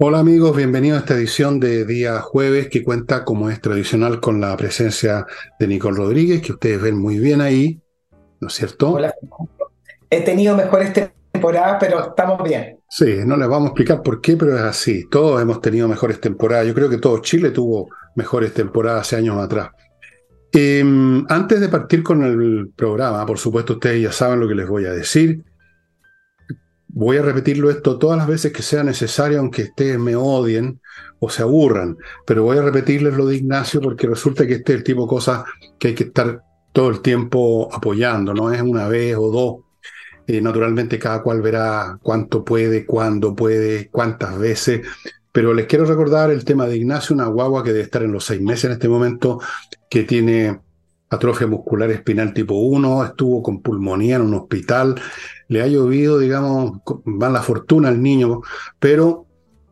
[0.00, 4.40] Hola amigos, bienvenidos a esta edición de día jueves que cuenta como es tradicional con
[4.40, 5.26] la presencia
[5.58, 7.82] de Nicole Rodríguez, que ustedes ven muy bien ahí,
[8.40, 8.92] ¿no es cierto?
[8.92, 9.12] Hola.
[10.08, 10.92] He tenido mejores
[11.32, 12.78] temporadas, pero estamos bien.
[12.88, 15.08] Sí, no les vamos a explicar por qué, pero es así.
[15.10, 16.68] Todos hemos tenido mejores temporadas.
[16.68, 19.70] Yo creo que todo Chile tuvo mejores temporadas hace años atrás.
[20.52, 24.68] Em, antes de partir con el programa, por supuesto ustedes ya saben lo que les
[24.68, 25.42] voy a decir.
[26.88, 30.80] Voy a repetirlo esto todas las veces que sea necesario, aunque ustedes me odien
[31.20, 31.96] o se aburran,
[32.26, 35.08] pero voy a repetirles lo de Ignacio porque resulta que este es el tipo de
[35.08, 35.44] cosas
[35.78, 39.56] que hay que estar todo el tiempo apoyando, no es una vez o dos.
[40.26, 44.86] Eh, naturalmente cada cual verá cuánto puede, cuándo puede, cuántas veces,
[45.32, 48.24] pero les quiero recordar el tema de Ignacio, una guagua que debe estar en los
[48.24, 49.40] seis meses en este momento,
[49.88, 50.60] que tiene
[51.10, 55.00] atrofia muscular espinal tipo 1, estuvo con pulmonía en un hospital,
[55.48, 58.42] le ha llovido, digamos, va la fortuna al niño,
[58.78, 59.26] pero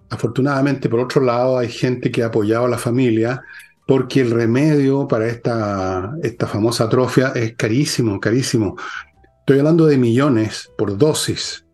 [0.08, 3.42] afortunadamente, por otro lado, hay gente que ha apoyado a la familia
[3.86, 8.76] porque el remedio para esta, esta famosa atrofia es carísimo, carísimo.
[9.40, 11.64] Estoy hablando de millones por dosis.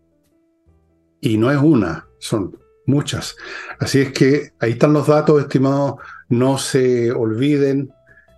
[1.21, 3.35] Y no es una, son muchas.
[3.79, 5.95] Así es que ahí están los datos, estimados,
[6.29, 7.91] no se olviden,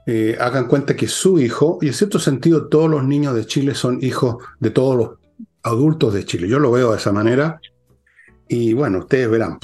[0.05, 3.73] eh, hagan cuenta que su hijo, y en cierto sentido todos los niños de Chile
[3.75, 5.09] son hijos de todos los
[5.63, 6.47] adultos de Chile.
[6.47, 7.59] Yo lo veo de esa manera
[8.47, 9.57] y bueno, ustedes verán.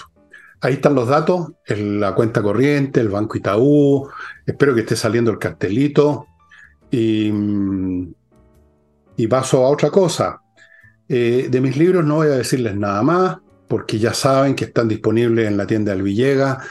[0.61, 4.09] Ahí están los datos, la cuenta corriente, el Banco Itaú,
[4.45, 6.27] espero que esté saliendo el cartelito
[6.91, 7.31] y,
[9.17, 10.41] y paso a otra cosa.
[11.09, 14.87] Eh, de mis libros no voy a decirles nada más, porque ya saben que están
[14.87, 16.63] disponibles en la tienda del Villega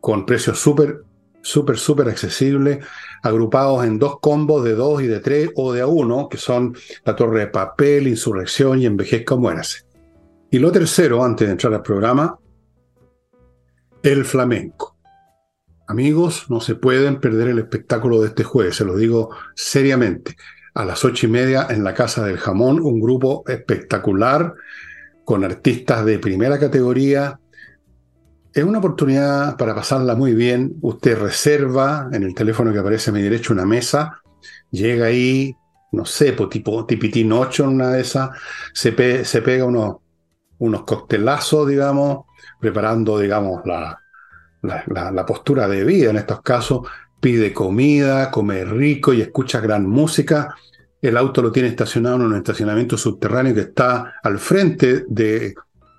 [0.00, 1.02] con precios súper,
[1.46, 2.84] súper, súper accesibles,
[3.22, 6.76] agrupados en dos combos de dos y de tres o de a uno, que son
[7.04, 9.84] La Torre de Papel, Insurrección y Envejezca Muérase.
[10.50, 12.38] Y lo tercero, antes de entrar al programa,
[14.02, 14.96] el flamenco.
[15.88, 20.36] Amigos, no se pueden perder el espectáculo de este jueves, se lo digo seriamente.
[20.74, 24.52] A las ocho y media en la Casa del Jamón, un grupo espectacular
[25.24, 27.38] con artistas de primera categoría.
[28.56, 30.78] Es una oportunidad para pasarla muy bien.
[30.80, 34.22] Usted reserva en el teléfono que aparece a mi derecha una mesa,
[34.70, 35.54] llega ahí,
[35.92, 38.30] no sé, tipo tipitín 8 en una de esas,
[38.72, 39.96] se, se pega unos,
[40.56, 42.24] unos coctelazos, digamos,
[42.58, 44.00] preparando, digamos, la,
[44.62, 46.88] la, postura de vida en estos casos,
[47.20, 50.56] pide comida, come rico y escucha gran música.
[51.02, 55.54] El auto lo tiene estacionado en un estacionamiento subterráneo que está al frente de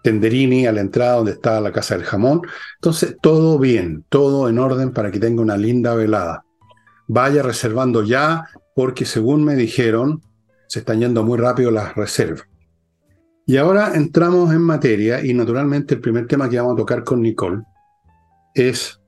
[0.07, 2.41] Tenderini, a la entrada donde está la casa del jamón.
[2.75, 6.45] Entonces, todo bien, todo en orden para que tenga una linda velada.
[7.09, 10.22] Vaya reservando ya, porque según me dijeron,
[10.69, 12.47] se están yendo muy rápido las reservas.
[13.45, 17.22] Y ahora entramos en materia y naturalmente el primer tema que vamos a tocar con
[17.22, 17.63] Nicole
[18.53, 19.01] es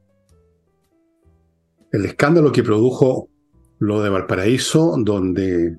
[1.94, 3.30] el escándalo que produjo
[3.78, 5.78] lo de Valparaíso, donde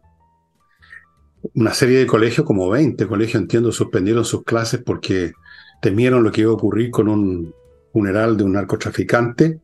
[1.55, 5.33] una serie de colegios, como 20 colegios, entiendo, suspendieron sus clases porque
[5.81, 7.55] temieron lo que iba a ocurrir con un
[7.93, 9.61] funeral de un narcotraficante.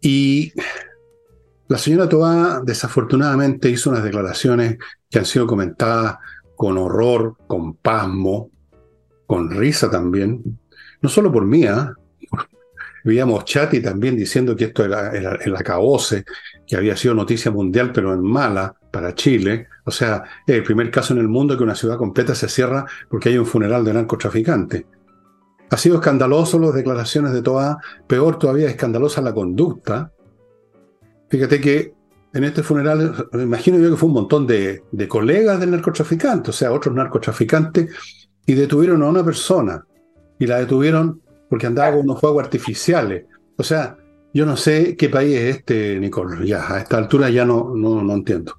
[0.00, 0.52] Y
[1.68, 4.78] la señora Toá desafortunadamente hizo unas declaraciones
[5.10, 6.16] que han sido comentadas
[6.56, 8.50] con horror, con pasmo,
[9.26, 10.58] con risa también,
[11.00, 11.74] no solo por mí, ¿eh?
[13.04, 16.24] veíamos Chati también diciendo que esto era, el acabose,
[16.66, 19.68] que había sido noticia mundial, pero en mala para Chile.
[19.88, 22.86] O sea, es el primer caso en el mundo que una ciudad completa se cierra
[23.08, 24.86] porque hay un funeral de narcotraficante.
[25.70, 30.12] Ha sido escandaloso las declaraciones de Toa, peor todavía escandalosa la conducta.
[31.30, 31.94] Fíjate que
[32.34, 36.70] en este funeral, imagino yo que fue un montón de, colegas del narcotraficante, o sea,
[36.70, 37.90] otros narcotraficantes,
[38.46, 39.84] y detuvieron a una persona.
[40.38, 43.24] Y la detuvieron porque andaba con unos fuegos artificiales.
[43.56, 43.96] O sea,
[44.34, 46.46] yo no sé qué país es este, Nicole.
[46.46, 48.54] Ya, a esta altura ya no, no, no entiendo.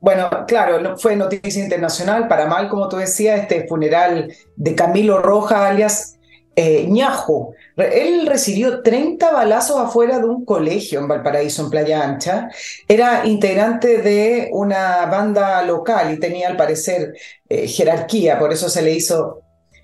[0.00, 5.66] Bueno, claro, fue noticia internacional, para mal, como tú decías, este funeral de Camilo Roja,
[5.66, 6.16] alias
[6.54, 7.54] eh, Ñajo.
[7.76, 12.48] Él recibió 30 balazos afuera de un colegio en Valparaíso, en Playa Ancha.
[12.88, 17.14] Era integrante de una banda local y tenía, al parecer,
[17.48, 19.42] eh, jerarquía, por eso se le hizo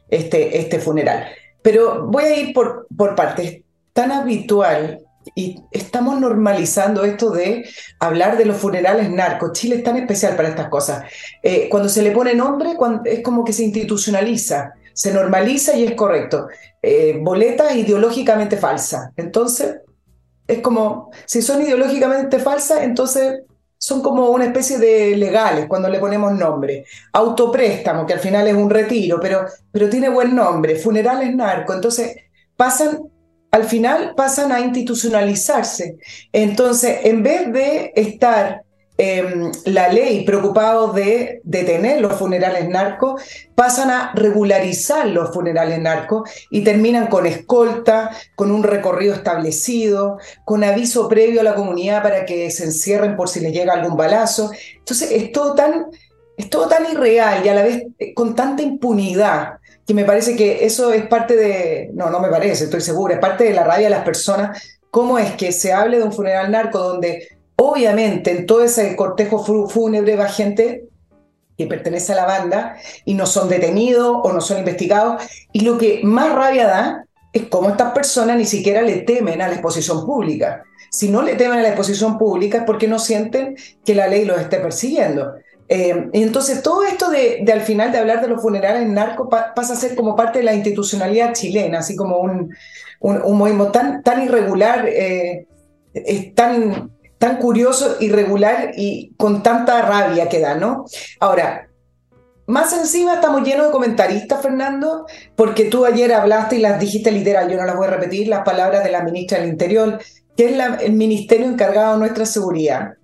[0.08, 1.26] este, este funeral.
[1.62, 3.60] Pero voy a ir por, por partes.
[3.92, 5.00] Tan habitual
[5.34, 9.52] y estamos normalizando esto de hablar de los funerales narcos.
[9.52, 11.04] Chile es tan especial para estas cosas.
[11.42, 15.94] Eh, cuando se le pone nombre, es como que se institucionaliza se normaliza y es
[15.94, 16.48] correcto.
[16.80, 19.12] Eh, boleta ideológicamente falsa.
[19.16, 19.80] Entonces,
[20.46, 23.42] es como, si son ideológicamente falsas, entonces
[23.78, 26.84] son como una especie de legales cuando le ponemos nombre.
[27.12, 30.76] Autopréstamo, que al final es un retiro, pero, pero tiene buen nombre.
[30.76, 31.72] Funerales narco.
[31.72, 32.16] Entonces,
[32.56, 33.10] pasan,
[33.52, 35.96] al final pasan a institucionalizarse.
[36.32, 38.64] Entonces, en vez de estar
[38.98, 43.22] Em, la ley preocupados de detener los funerales narcos,
[43.54, 50.62] pasan a regularizar los funerales narcos y terminan con escolta, con un recorrido establecido, con
[50.62, 54.52] aviso previo a la comunidad para que se encierren por si les llega algún balazo.
[54.76, 55.86] Entonces es todo tan,
[56.36, 59.54] es todo tan irreal y a la vez eh, con tanta impunidad
[59.86, 63.20] que me parece que eso es parte de, no, no me parece, estoy segura, es
[63.20, 66.50] parte de la rabia de las personas, cómo es que se hable de un funeral
[66.50, 67.28] narco donde
[67.64, 69.38] Obviamente, en todo ese cortejo
[69.68, 70.88] fúnebre va gente
[71.56, 75.22] que pertenece a la banda y no son detenidos o no son investigados.
[75.52, 79.46] Y lo que más rabia da es cómo estas personas ni siquiera le temen a
[79.46, 80.64] la exposición pública.
[80.90, 84.24] Si no le temen a la exposición pública es porque no sienten que la ley
[84.24, 85.34] los esté persiguiendo.
[85.68, 89.72] Eh, y entonces todo esto de, al final de hablar de los funerales narco pasa
[89.72, 92.54] a ser como parte de la institucionalidad chilena, así como un,
[93.00, 95.46] un, movimiento tan, tan irregular, eh,
[95.94, 96.90] es tan
[97.22, 100.86] tan curioso, irregular y con tanta rabia que da, ¿no?
[101.20, 101.68] Ahora,
[102.48, 105.06] más encima estamos llenos de comentaristas, Fernando,
[105.36, 108.42] porque tú ayer hablaste y las dijiste literal, yo no las voy a repetir, las
[108.42, 110.00] palabras de la ministra del Interior,
[110.36, 112.94] que es el ministerio encargado de nuestra seguridad.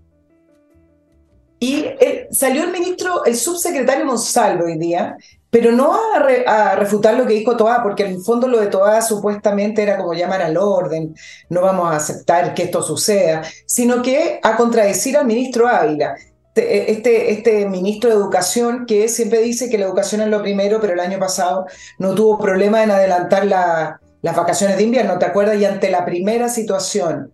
[2.30, 5.16] Salió el ministro, el subsecretario Monsalvo hoy día,
[5.50, 5.98] pero no
[6.46, 9.96] a, refutar lo que dijo Toá, porque en el fondo lo de Toá supuestamente era
[9.96, 11.14] como llamar al orden,
[11.48, 16.14] no vamos a aceptar que esto suceda, sino que a contradecir al ministro Ávila.
[16.54, 20.80] Este, este, este ministro de Educación que siempre dice que la educación es lo primero,
[20.80, 21.66] pero el año pasado
[21.98, 25.56] no tuvo problema en adelantar las vacaciones de invierno, ¿te acuerdas?
[25.60, 27.32] Y ante la primera situación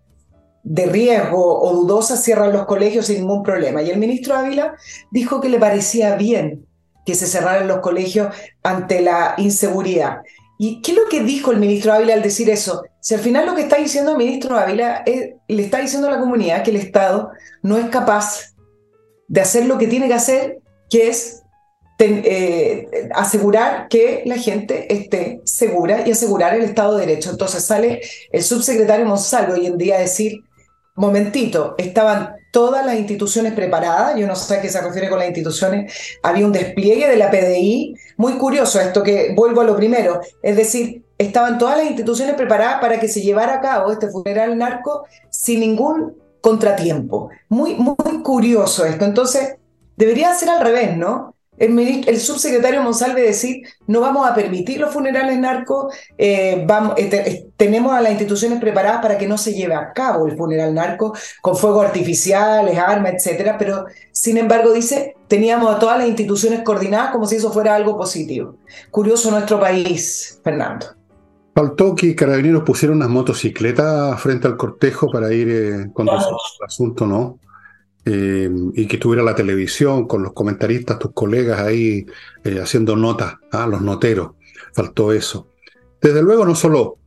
[0.64, 3.82] de riesgo o dudosa cierran los colegios sin ningún problema.
[3.82, 4.74] Y el ministro Ávila
[5.10, 6.66] dijo que le parecía bien
[7.04, 10.22] que se cerraran los colegios ante la inseguridad.
[10.58, 12.84] ¿Y qué es lo que dijo el ministro Ávila al decir eso?
[13.00, 16.12] Si al final lo que está diciendo el ministro Ávila es, le está diciendo a
[16.12, 17.30] la comunidad que el Estado
[17.62, 18.54] no es capaz
[19.28, 21.42] de hacer lo que tiene que hacer, que es
[21.98, 27.30] eh, asegurar que la gente esté segura y asegurar el Estado de Derecho.
[27.30, 28.00] Entonces sale
[28.32, 30.40] el subsecretario Monsalvo hoy en día a decir,
[30.94, 35.28] momentito, estaban todas las instituciones preparadas, yo no sé a qué se refiere con las
[35.28, 35.92] instituciones,
[36.22, 40.56] había un despliegue de la PDI, muy curioso esto que vuelvo a lo primero, es
[40.56, 45.04] decir, estaban todas las instituciones preparadas para que se llevara a cabo este funeral narco
[45.30, 47.30] sin ningún contratiempo.
[47.48, 49.04] Muy, muy curioso esto.
[49.04, 49.56] Entonces,
[49.96, 51.33] debería ser al revés, ¿no?
[51.58, 57.92] El, subsecretario Monsalve decir, no vamos a permitir los funerales narcos, eh, vamos, eh, tenemos
[57.92, 61.56] a las instituciones preparadas para que no se lleve a cabo el funeral narco con
[61.56, 67.26] fuegos artificiales, armas, etcétera, pero sin embargo dice, teníamos a todas las instituciones coordinadas como
[67.26, 68.56] si eso fuera algo positivo.
[68.90, 70.86] Curioso nuestro país, Fernando.
[71.54, 77.06] Faltó que carabineros pusieron unas motocicletas frente al cortejo para ir eh, conduciendo el asunto,
[77.06, 77.38] ¿no?
[78.06, 82.04] Eh, y que tuviera la televisión con los comentaristas, tus colegas ahí
[82.44, 83.66] eh, haciendo notas, ¿ah?
[83.66, 84.32] los noteros.
[84.74, 85.48] Faltó eso.
[86.02, 86.98] Desde luego, no solo,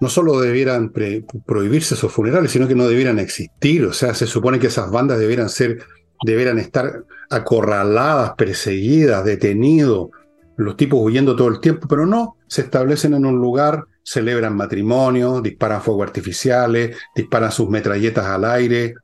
[0.00, 3.84] no solo debieran prohibirse esos funerales, sino que no debieran existir.
[3.86, 5.80] O sea, se supone que esas bandas debieran ser,
[6.24, 10.10] debieran estar acorraladas, perseguidas, detenidos,
[10.56, 15.42] los tipos huyendo todo el tiempo, pero no, se establecen en un lugar, celebran matrimonios,
[15.42, 18.94] disparan fuegos artificiales, disparan sus metralletas al aire,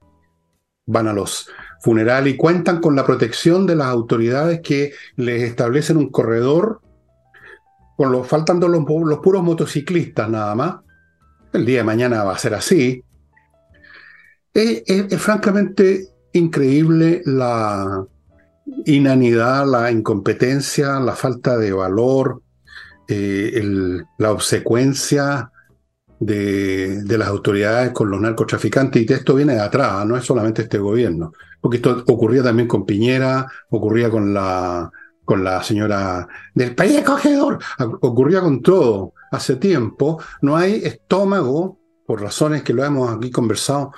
[0.87, 1.49] van a los
[1.81, 6.81] funerales y cuentan con la protección de las autoridades que les establecen un corredor,
[7.97, 10.77] con los, faltando los, puros motociclistas nada más.
[11.53, 13.05] El día de mañana va a ser así.
[14.55, 14.83] Es,
[15.19, 18.05] francamente increíble la
[18.87, 22.43] inanidad, la incompetencia, la falta de valor,
[23.09, 23.63] eh,
[24.19, 25.51] la obsecuencia
[26.25, 30.79] de, las autoridades con los narcotraficantes, y esto viene de atrás, no es solamente este
[30.79, 34.91] gobierno, porque esto ocurría también con Piñera, ocurría con la,
[35.25, 37.59] con la señora del país acogedor,
[38.01, 43.93] ocurría con todo hace tiempo, no hay estómago, por razones que lo hemos aquí conversado,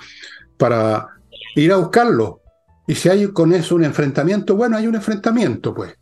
[0.57, 1.07] para
[1.55, 2.41] ir a buscarlo.
[2.87, 5.95] Y si hay con eso un enfrentamiento, bueno, hay un enfrentamiento, pues.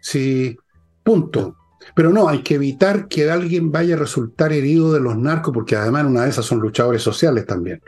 [0.00, 0.56] Sí,
[1.02, 1.56] punto.
[1.94, 5.76] Pero no, hay que evitar que alguien vaya a resultar herido de los narcos, porque
[5.76, 7.80] además una de esas son luchadores sociales también.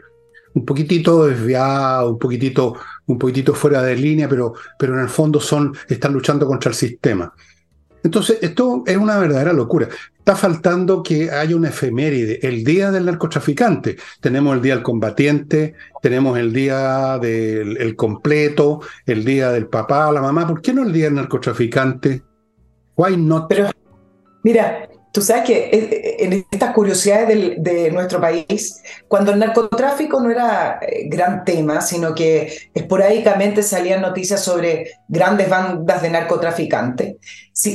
[0.54, 2.74] Un poquitito desviado, un poquitito,
[3.06, 6.74] un poquitito fuera de línea, pero, pero en el fondo son, están luchando contra el
[6.74, 7.32] sistema.
[8.06, 9.88] Entonces, esto es una verdadera locura.
[10.16, 13.96] está faltando que haya una efeméride, el día del narcotraficante.
[14.20, 20.22] Tenemos el día del combatiente, tenemos el día del completo, el día del papá, la
[20.22, 20.46] mamá.
[20.46, 22.22] ¿Por qué no el día del narcotraficante?
[22.96, 23.46] Why not?
[23.48, 23.70] Pero,
[24.46, 30.20] mira, Tú sabes que eh, eh, en estas curiosidades de nuestro país, cuando el narcotráfico
[30.20, 37.16] no era eh, gran tema, sino que esporádicamente salían noticias sobre grandes bandas de narcotraficantes,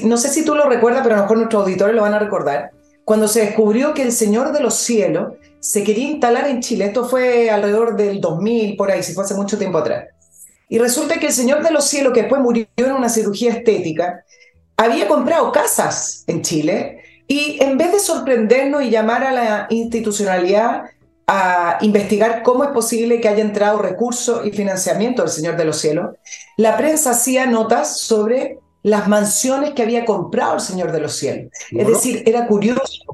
[0.04, 2.20] no sé si tú lo recuerdas, pero a lo mejor nuestros auditores lo van a
[2.20, 2.74] recordar,
[3.06, 7.10] cuando se descubrió que el Señor de los Cielos se quería instalar en Chile, esto
[7.10, 10.06] fue alrededor del 2000, por ahí, si fue hace mucho tiempo atrás.
[10.70, 14.24] Y resulta que el Señor de los Cielos, que después murió en una cirugía estética,
[14.86, 20.84] había comprado casas en Chile y en vez de sorprendernos y llamar a la institucionalidad
[21.28, 25.78] a investigar cómo es posible que haya entrado recursos y financiamiento del Señor de los
[25.78, 26.16] Cielos,
[26.58, 31.52] la prensa hacía notas sobre las mansiones que había comprado el Señor de los Cielos.
[31.72, 33.11] Es decir, era curioso,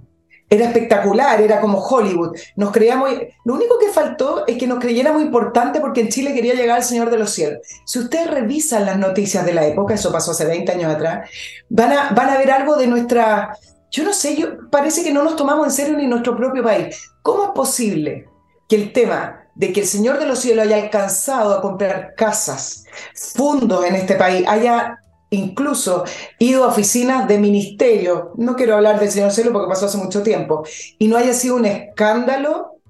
[0.49, 2.37] era espectacular, era como Hollywood.
[2.55, 3.11] Nos creíamos,
[3.43, 6.83] lo único que faltó es que nos creyéramos importante porque en Chile quería llegar el
[6.83, 7.59] Señor de los Cielos.
[7.85, 11.29] Si ustedes revisan las noticias de la época, eso pasó hace 20 años atrás,
[11.69, 13.53] van a, van a ver algo de nuestra
[13.89, 17.09] yo no sé, yo, parece que no nos tomamos en serio ni nuestro propio país.
[17.21, 18.27] ¿Cómo es posible
[18.67, 22.85] que el tema de que el Señor de los Cielos haya alcanzado a comprar casas,
[23.33, 26.03] fundos en este país, haya incluso
[26.39, 30.23] ido a oficinas de ministerio, no quiero hablar del Señor Cielo porque pasó hace mucho
[30.23, 30.63] tiempo,
[30.97, 32.81] y no haya sido un escándalo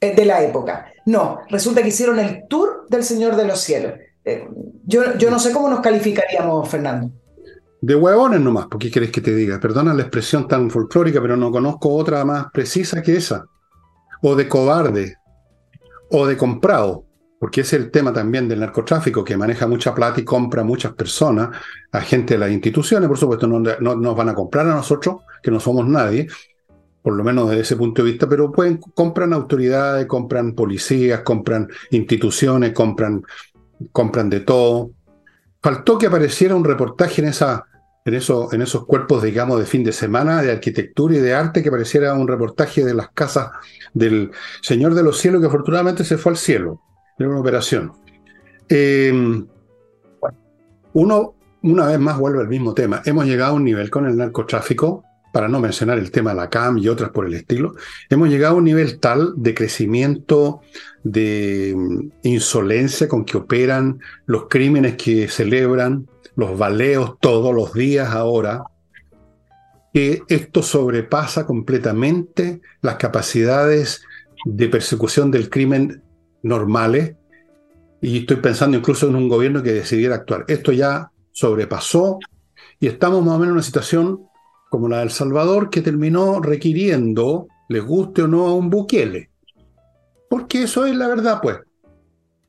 [0.00, 0.86] eh, de la época.
[1.06, 3.94] No, resulta que hicieron el tour del Señor de los Cielos.
[4.24, 4.46] Eh,
[4.84, 7.10] yo, yo no sé cómo nos calificaríamos, Fernando.
[7.80, 9.60] De huevones nomás, ¿por qué querés que te diga?
[9.60, 13.44] Perdona la expresión tan folclórica, pero no conozco otra más precisa que esa.
[14.20, 15.14] O de cobarde,
[16.10, 17.04] o de comprado,
[17.38, 21.50] porque es el tema también del narcotráfico, que maneja mucha plata y compra muchas personas,
[21.92, 25.50] a gente de las instituciones, por supuesto, no, nos van a comprar a nosotros, que
[25.50, 26.26] no somos nadie,
[27.00, 31.68] por lo menos desde ese punto de vista, pero pueden, compran autoridades, compran policías, compran
[31.90, 33.22] instituciones, compran,
[33.92, 34.90] compran de todo.
[35.62, 37.64] Faltó que apareciera un reportaje en, esa,
[38.04, 41.62] en, eso, en esos cuerpos, digamos, de fin de semana, de arquitectura y de arte,
[41.62, 43.50] que apareciera un reportaje de las casas
[43.94, 46.82] del Señor de los Cielos, que afortunadamente se fue al cielo.
[47.18, 47.92] Era una operación.
[48.68, 49.12] Eh,
[50.92, 53.02] uno, una vez más, vuelve al mismo tema.
[53.04, 56.50] Hemos llegado a un nivel con el narcotráfico para no mencionar el tema de la
[56.50, 57.74] CAM y otras por el estilo,
[58.08, 60.62] hemos llegado a un nivel tal de crecimiento,
[61.04, 68.10] de mm, insolencia con que operan los crímenes que celebran, los baleos todos los días
[68.10, 68.64] ahora,
[69.92, 74.02] que esto sobrepasa completamente las capacidades
[74.44, 76.02] de persecución del crimen
[76.42, 77.16] normales.
[78.00, 80.44] Y estoy pensando incluso en un gobierno que decidiera actuar.
[80.48, 82.18] Esto ya sobrepasó
[82.80, 84.28] y estamos más o menos en una situación
[84.68, 89.30] como la del Salvador, que terminó requiriendo, les guste o no, a un Bukele.
[90.28, 91.58] Porque eso es la verdad, pues.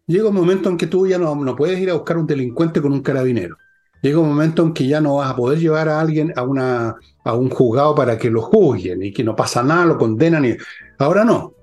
[0.06, 2.82] Llega un momento en que tú ya no, no puedes ir a buscar un delincuente
[2.82, 3.58] con un carabinero.
[4.02, 6.96] Llega un momento en que ya no vas a poder llevar a alguien a, una,
[7.24, 10.46] a un juzgado para que lo juzguen y que no pasa nada, lo condenan.
[10.46, 10.58] Y...
[10.98, 11.54] Ahora no.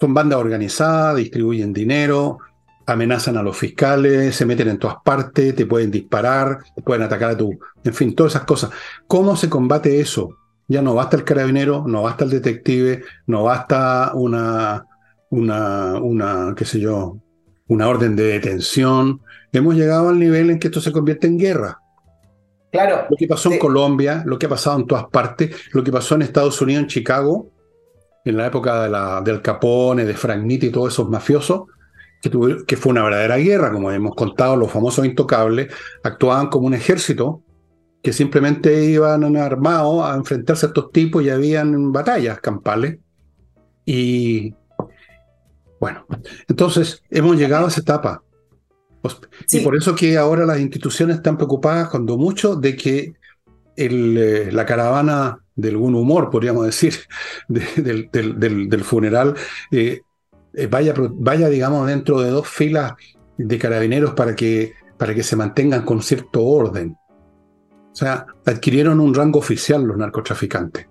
[0.00, 2.38] Son bandas organizadas, distribuyen dinero,
[2.86, 7.30] amenazan a los fiscales, se meten en todas partes, te pueden disparar, te pueden atacar
[7.30, 8.70] a tu, en fin, todas esas cosas.
[9.06, 10.36] ¿Cómo se combate eso?
[10.68, 14.86] Ya no basta el carabinero, no basta el detective, no basta una,
[15.30, 17.18] una, una, qué sé yo,
[17.68, 19.20] una orden de detención.
[19.52, 21.80] Hemos llegado al nivel en que esto se convierte en guerra.
[22.70, 23.06] Claro.
[23.10, 26.14] Lo que pasó en Colombia, lo que ha pasado en todas partes, lo que pasó
[26.14, 27.50] en Estados Unidos, en Chicago,
[28.24, 31.62] en la época de la, del Capone, de Frank Nitti y todos esos mafiosos,
[32.20, 35.72] que, fue una verdadera guerra, como hemos contado, los famosos intocables
[36.02, 37.42] actuaban como un ejército
[38.02, 42.98] que simplemente iban armados a enfrentarse a estos tipos y habían batallas campales.
[43.86, 44.54] Y
[45.78, 46.06] bueno,
[46.46, 48.22] entonces hemos llegado a esa etapa.
[49.50, 53.14] Y por eso que ahora las instituciones están preocupadas cuando mucho de que
[53.76, 56.94] eh, la caravana del buen humor, podríamos decir,
[57.48, 59.34] del, funeral,
[59.70, 60.02] eh,
[60.54, 62.94] eh, vaya, vaya, digamos, dentro de dos filas
[63.36, 66.96] de carabineros para que, para que se mantengan con cierto orden.
[67.92, 70.86] O sea, adquirieron un rango oficial los narcotraficantes.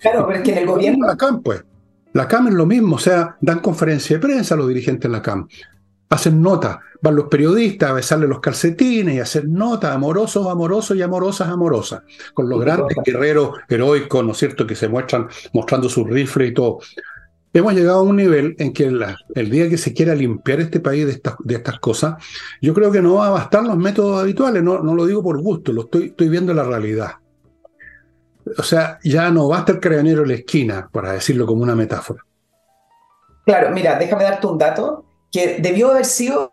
[0.00, 1.06] Claro, pero es que en el gobierno...
[1.06, 1.64] La CAM, pues.
[2.12, 5.16] La CAM es lo mismo, o sea, dan conferencia de prensa a los dirigentes de
[5.16, 5.48] la CAM.
[6.10, 11.02] Hacen notas, van los periodistas a besarle los calcetines y hacer notas, amorosos, amorosos y
[11.02, 12.02] amorosas, amorosas,
[12.34, 16.54] con los grandes guerreros heroicos, ¿no es cierto?, que se muestran mostrando sus rifles y
[16.54, 16.80] todo
[17.54, 18.92] hemos llegado a un nivel en que
[19.34, 22.16] el día que se quiera limpiar este país de estas, de estas cosas,
[22.60, 25.40] yo creo que no va a bastar los métodos habituales, no, no lo digo por
[25.40, 27.12] gusto, lo estoy, estoy viendo la realidad.
[28.58, 32.24] O sea, ya no basta el carabinero en la esquina, para decirlo como una metáfora.
[33.46, 36.52] Claro, mira, déjame darte un dato que debió haber sido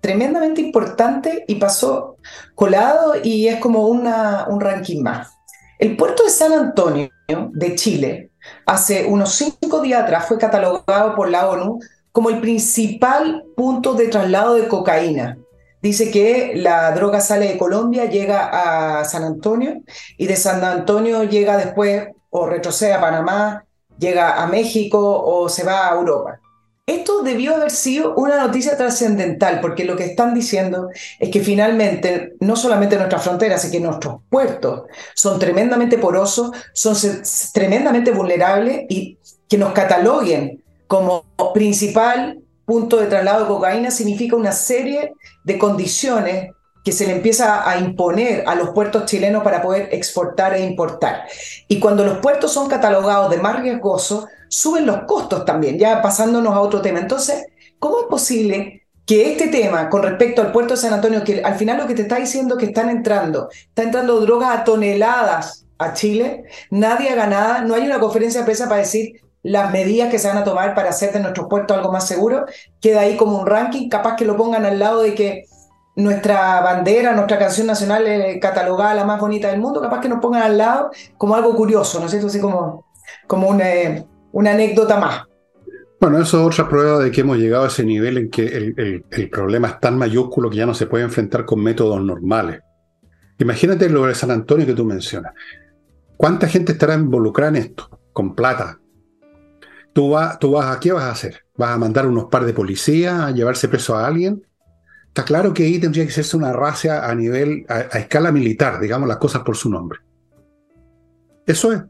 [0.00, 2.16] tremendamente importante y pasó
[2.54, 5.28] colado y es como una, un ranking más.
[5.78, 8.30] El puerto de San Antonio de Chile
[8.64, 11.80] hace unos cinco días atrás fue catalogado por la ONU
[12.12, 15.36] como el principal punto de traslado de cocaína.
[15.82, 19.82] Dice que la droga sale de Colombia, llega a San Antonio
[20.16, 23.66] y de San Antonio llega después o retrocede a Panamá,
[23.98, 26.40] llega a México o se va a Europa.
[26.86, 32.34] Esto debió haber sido una noticia trascendental, porque lo que están diciendo es que finalmente
[32.40, 34.82] no solamente nuestras fronteras, sino que nuestros puertos
[35.14, 36.94] son tremendamente porosos, son
[37.54, 41.24] tremendamente vulnerables y que nos cataloguen como
[41.54, 46.50] principal punto de traslado de cocaína significa una serie de condiciones
[46.84, 51.24] que se le empieza a imponer a los puertos chilenos para poder exportar e importar.
[51.66, 56.54] Y cuando los puertos son catalogados de más riesgosos, suben los costos también, ya pasándonos
[56.54, 57.00] a otro tema.
[57.00, 57.46] Entonces,
[57.78, 61.56] ¿cómo es posible que este tema con respecto al puerto de San Antonio, que al
[61.56, 65.92] final lo que te está diciendo que están entrando, está entrando drogas a toneladas a
[65.92, 70.18] Chile, nadie haga nada, no hay una conferencia de prensa para decir las medidas que
[70.18, 72.46] se van a tomar para hacer de nuestros puertos algo más seguro,
[72.80, 75.44] queda ahí como un ranking, capaz que lo pongan al lado de que
[75.96, 80.20] nuestra bandera, nuestra canción nacional es catalogada la más bonita del mundo, capaz que nos
[80.20, 82.28] pongan al lado como algo curioso, ¿no es cierto?
[82.28, 82.86] Así como,
[83.26, 83.66] como una,
[84.34, 85.22] una anécdota más.
[86.00, 89.30] Bueno, eso es otra prueba de que hemos llegado a ese nivel en que el,
[89.30, 92.60] problema es tan mayúsculo que ya no se puede enfrentar con métodos normales.
[93.38, 95.32] Imagínate lo de San Antonio que tú mencionas.
[96.16, 97.88] ¿Cuánta gente estará involucrada en esto?
[98.12, 98.80] Con plata.
[99.92, 101.44] Tú vas a qué vas a hacer?
[101.56, 104.44] ¿Vas a mandar unos par de policías a llevarse preso a alguien?
[105.06, 109.08] Está claro que ahí tendría que hacerse una racia a nivel, a, escala militar, digamos
[109.08, 110.00] las cosas por su nombre.
[111.46, 111.82] Eso es.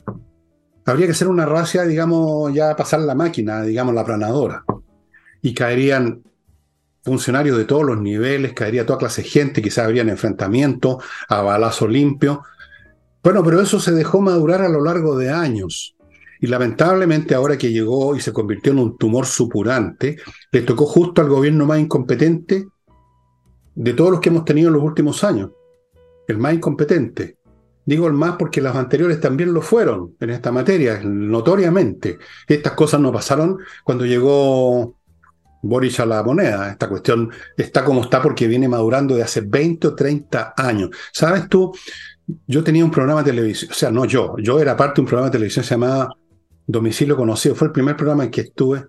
[0.87, 4.65] Habría que ser una racia, digamos, ya pasar la máquina, digamos, la planadora.
[5.41, 6.23] Y caerían
[7.03, 11.87] funcionarios de todos los niveles, caería toda clase de gente, quizás habrían enfrentamientos a balazo
[11.87, 12.43] limpio.
[13.23, 15.97] Bueno, pero eso se dejó madurar a lo largo de años.
[16.41, 20.17] Y lamentablemente ahora que llegó y se convirtió en un tumor supurante,
[20.51, 22.67] le tocó justo al gobierno más incompetente
[23.75, 25.51] de todos los que hemos tenido en los últimos años.
[26.29, 27.39] El más incompetente.
[27.87, 32.19] Digo el más porque los anteriores también lo fueron en esta materia, notoriamente.
[32.47, 34.97] Estas cosas no pasaron cuando llegó
[35.63, 36.71] Boris a la moneda.
[36.71, 40.91] Esta cuestión está como está porque viene madurando de hace 20 o 30 años.
[41.13, 41.73] ¿Sabes tú?
[42.47, 45.09] Yo tenía un programa de televisión, o sea, no yo, yo era parte de un
[45.09, 46.09] programa de televisión llamaba
[46.67, 47.55] Domicilio Conocido.
[47.55, 48.87] Fue el primer programa en que estuve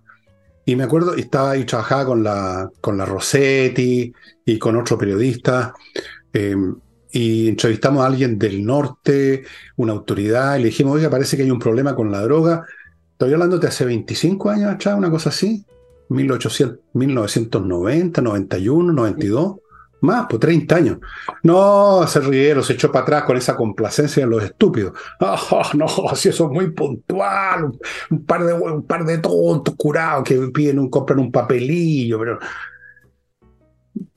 [0.65, 4.12] y me acuerdo, estaba ahí, trabajaba con la, con la Rossetti
[4.45, 5.73] y con otro periodista.
[6.34, 6.75] Em,
[7.15, 9.45] y entrevistamos a alguien del norte,
[9.78, 12.65] una autoridad, y le dijimos, oiga, parece que hay un problema con la droga.
[13.13, 15.65] Estoy hablando de hace 25 años atrás, una cosa así.
[16.10, 19.56] 1800, 1990, 91, 92.
[20.01, 20.97] Más, pues 30 años.
[21.41, 24.91] No, se rieron, se echó para atrás con esa complacencia de los estúpidos.
[25.21, 27.71] Oh, no, si eso es muy puntual.
[28.10, 32.39] Un, par de, un par de tontos curados que piden un, compran un papelillo, pero.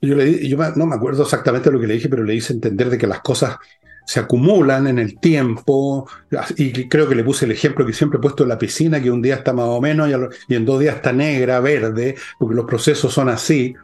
[0.01, 2.89] Yo, le, yo no me acuerdo exactamente lo que le dije, pero le hice entender
[2.89, 3.57] de que las cosas
[4.05, 6.09] se acumulan en el tiempo,
[6.57, 9.11] y creo que le puse el ejemplo que siempre he puesto en la piscina, que
[9.11, 10.09] un día está más o menos
[10.47, 13.75] y en dos días está negra, verde, porque los procesos son así.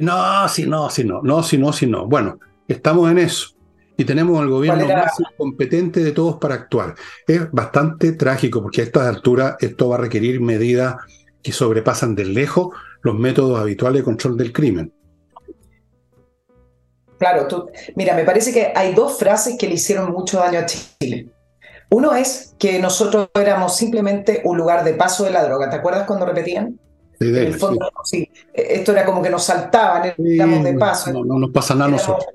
[0.00, 2.06] No, si no, si no, no, si no, si no.
[2.06, 3.54] Bueno, estamos en eso.
[3.96, 6.96] Y tenemos al gobierno más competente de todos para actuar.
[7.24, 10.96] Es bastante trágico porque a esta altura esto va a requerir medidas
[11.42, 12.70] que sobrepasan de lejos
[13.02, 14.92] los métodos habituales de control del crimen.
[17.18, 20.66] Claro, tú, mira, me parece que hay dos frases que le hicieron mucho daño a
[20.66, 21.28] Chile.
[21.90, 25.70] Uno es que nosotros éramos simplemente un lugar de paso de la droga.
[25.70, 26.78] ¿Te acuerdas cuando repetían?
[27.20, 28.30] en el fondo, sí.
[28.54, 31.12] Esto era como que nos saltaban, éramos de paso.
[31.12, 32.26] No, no nos pasa nada a nosotros.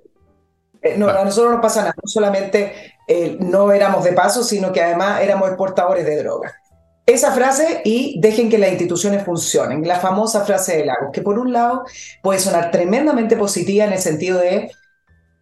[0.82, 1.96] Eh, no, a nosotros no nos pasa nada.
[1.96, 2.74] No solamente
[3.08, 6.54] eh, no éramos de paso, sino que además éramos exportadores de drogas.
[7.06, 9.88] Esa frase y dejen que las instituciones funcionen.
[9.88, 11.84] La famosa frase de Lagos, que por un lado
[12.22, 14.72] puede sonar tremendamente positiva en el sentido de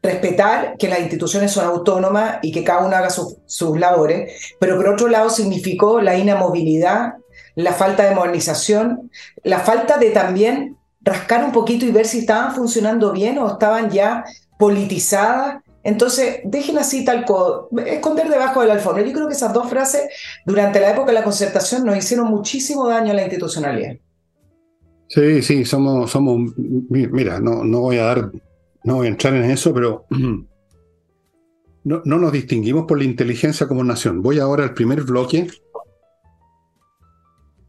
[0.02, 4.88] respetar que las instituciones son autónomas y que cada uno haga sus labores, pero por
[4.88, 7.14] otro lado significó la inamovilidad
[7.56, 9.12] la falta de modernización,
[9.44, 13.90] la falta de también rascar un poquito y ver si estaban funcionando bien o estaban
[13.90, 14.24] ya
[14.58, 15.64] politizadas.
[15.84, 19.04] Entonces, dejen así tal cosa, esconder debajo del alfombra.
[19.04, 20.04] Yo creo que esas dos frases
[20.46, 23.96] durante la época de la concertación nos hicieron muchísimo daño a la institucionalidad.
[25.08, 28.32] Sí, sí, somos, somos, mira, no, no voy a dar,
[28.84, 30.06] no voy a entrar en eso, pero
[31.84, 34.22] no, no nos distinguimos por la inteligencia como nación.
[34.22, 35.48] Voy ahora al primer bloque.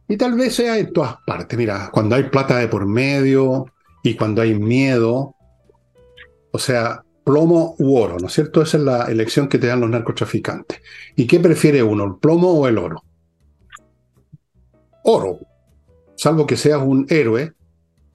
[0.06, 1.58] Y tal vez sea en todas partes.
[1.58, 3.64] Mira, cuando hay plata de por medio
[4.04, 5.34] y cuando hay miedo,
[6.52, 8.62] o sea, plomo u oro, ¿no es cierto?
[8.62, 10.80] Esa es la elección que te dan los narcotraficantes.
[11.16, 13.04] ¿Y qué prefiere uno, el plomo o el oro?
[15.04, 15.38] Oro,
[16.16, 17.52] salvo que seas un héroe,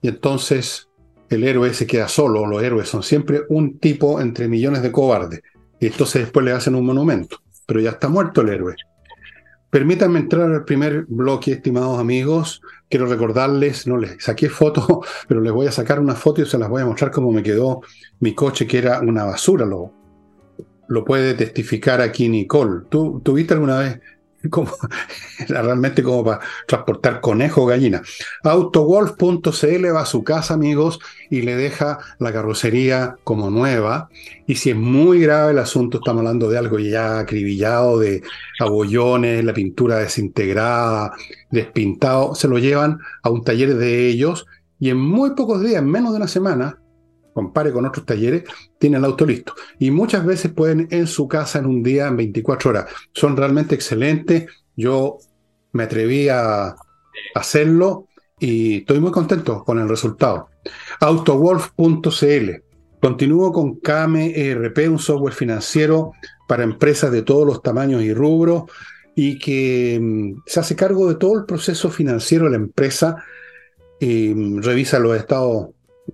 [0.00, 0.88] y entonces
[1.28, 5.42] el héroe se queda solo, los héroes son siempre un tipo entre millones de cobardes.
[5.80, 7.38] Y entonces después le hacen un monumento.
[7.66, 8.74] Pero ya está muerto el héroe.
[9.70, 12.62] Permítanme entrar al primer bloque, estimados amigos.
[12.88, 14.86] Quiero recordarles, no les saqué fotos,
[15.28, 17.42] pero les voy a sacar una foto y se las voy a mostrar cómo me
[17.42, 17.82] quedó
[18.20, 19.66] mi coche, que era una basura.
[19.66, 19.92] Lo,
[20.88, 22.86] lo puede testificar aquí Nicole.
[22.88, 24.00] ¿Tú tuviste alguna vez
[24.50, 24.70] como,
[25.48, 28.02] realmente como para transportar conejo o gallina.
[28.42, 30.98] Autowolf.cl va a su casa, amigos,
[31.30, 34.08] y le deja la carrocería como nueva.
[34.46, 38.22] Y si es muy grave el asunto, estamos hablando de algo ya acribillado, de
[38.60, 41.12] abollones, la pintura desintegrada,
[41.50, 44.46] despintado, se lo llevan a un taller de ellos
[44.80, 46.78] y en muy pocos días, en menos de una semana,
[47.38, 48.42] compare con otros talleres,
[48.80, 49.54] tienen el auto listo.
[49.78, 52.86] Y muchas veces pueden en su casa en un día, en 24 horas.
[53.14, 54.46] Son realmente excelentes.
[54.76, 55.18] Yo
[55.70, 56.74] me atreví a
[57.36, 58.08] hacerlo
[58.40, 60.48] y estoy muy contento con el resultado.
[60.98, 62.50] Autowolf.cl.
[63.00, 66.10] Continúo con Kame ERP, un software financiero
[66.48, 68.64] para empresas de todos los tamaños y rubros
[69.14, 73.22] y que mm, se hace cargo de todo el proceso financiero de la empresa
[74.00, 75.68] y mm, revisa los estados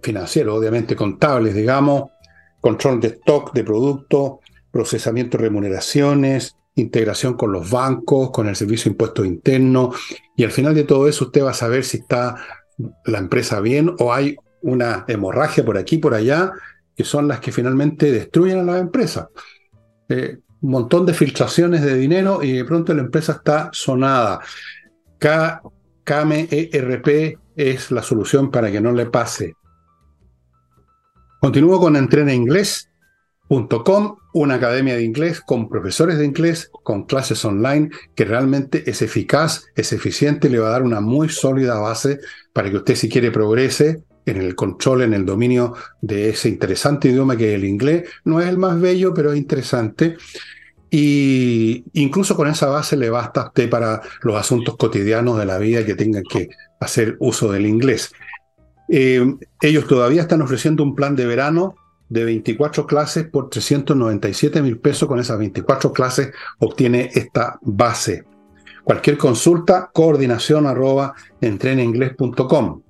[0.05, 2.11] financieros, obviamente contables, digamos,
[2.61, 4.39] control de stock de productos,
[4.71, 9.97] procesamiento de remuneraciones, integración con los bancos, con el servicio de impuestos internos,
[10.37, 12.37] y al final de todo eso usted va a saber si está
[13.05, 16.53] la empresa bien o hay una hemorragia por aquí, por allá,
[16.97, 19.29] que son las que finalmente destruyen a la empresa.
[20.09, 24.41] Eh, un montón de filtraciones de dinero y de pronto la empresa está sonada.
[26.05, 29.55] KMERP es la solución para que no le pase.
[31.45, 38.25] Continúo con entrenainglés.com, una academia de inglés con profesores de inglés, con clases online, que
[38.25, 42.19] realmente es eficaz, es eficiente le va a dar una muy sólida base
[42.55, 47.09] para que usted si quiere progrese en el control, en el dominio de ese interesante
[47.09, 48.09] idioma que es el inglés.
[48.25, 50.17] No es el más bello, pero es interesante.
[50.91, 55.59] Y incluso con esa base le basta a usted para los asuntos cotidianos de la
[55.59, 56.49] vida que tengan que
[56.81, 58.15] hacer uso del inglés.
[58.89, 59.25] Eh,
[59.63, 61.75] ellos todavía están ofreciendo un plan de verano
[62.09, 65.09] de 24 clases por 397 mil pesos.
[65.09, 68.25] Con esas 24 clases obtiene esta base.
[68.85, 72.83] Cualquier consulta, coordinación arroba entreninglés.com.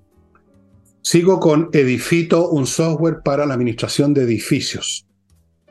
[1.01, 5.07] Sigo con Edifito, un software para la administración de edificios.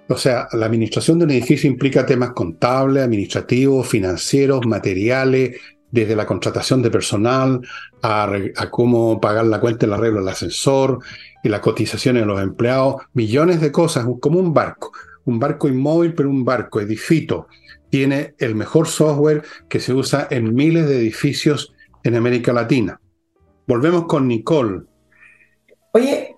[0.07, 5.59] O sea, la administración de un edificio implica temas contables, administrativos, financieros, materiales,
[5.93, 7.61] desde la contratación de personal
[8.01, 8.27] a,
[8.71, 10.97] cómo pagar la cuenta, el arreglo del ascensor
[11.43, 14.91] y las cotizaciones de los empleados, millones de cosas, como un barco,
[15.25, 17.47] un barco inmóvil, pero un barco, edifito.
[17.91, 22.99] Tiene el mejor software que se usa en miles de edificios en América Latina.
[23.67, 24.81] Volvemos con Nicole.
[25.91, 26.35] Oye,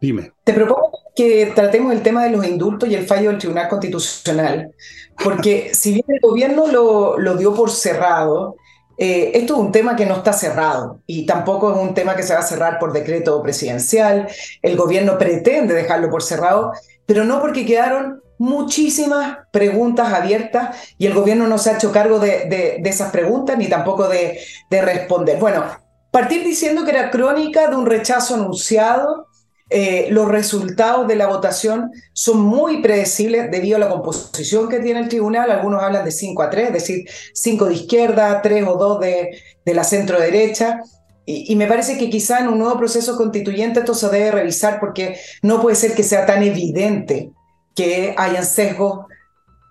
[0.00, 0.32] dime.
[0.42, 4.72] Te propongo que tratemos el tema de los indultos y el fallo del Tribunal Constitucional,
[5.22, 8.56] porque si bien el gobierno lo, lo dio por cerrado,
[8.98, 12.22] eh, esto es un tema que no está cerrado y tampoco es un tema que
[12.22, 14.28] se va a cerrar por decreto presidencial.
[14.62, 16.72] El gobierno pretende dejarlo por cerrado,
[17.04, 22.18] pero no porque quedaron muchísimas preguntas abiertas y el gobierno no se ha hecho cargo
[22.18, 25.38] de, de, esas preguntas ni tampoco de, de responder.
[25.38, 25.64] Bueno,
[26.10, 29.25] partir diciendo que era crónica de un rechazo anunciado
[29.68, 35.00] eh, los resultados de la votación son muy predecibles debido a la composición que tiene
[35.00, 35.50] el tribunal.
[35.50, 39.40] Algunos hablan de 5 a 3, es decir, 5 de izquierda, 3 o 2 de,
[39.64, 40.80] de la centro derecha.
[41.28, 45.18] Y, me parece que quizá en un nuevo proceso constituyente esto se debe revisar porque
[45.42, 47.32] no puede ser que sea tan evidente
[47.74, 49.06] que hayan sesgos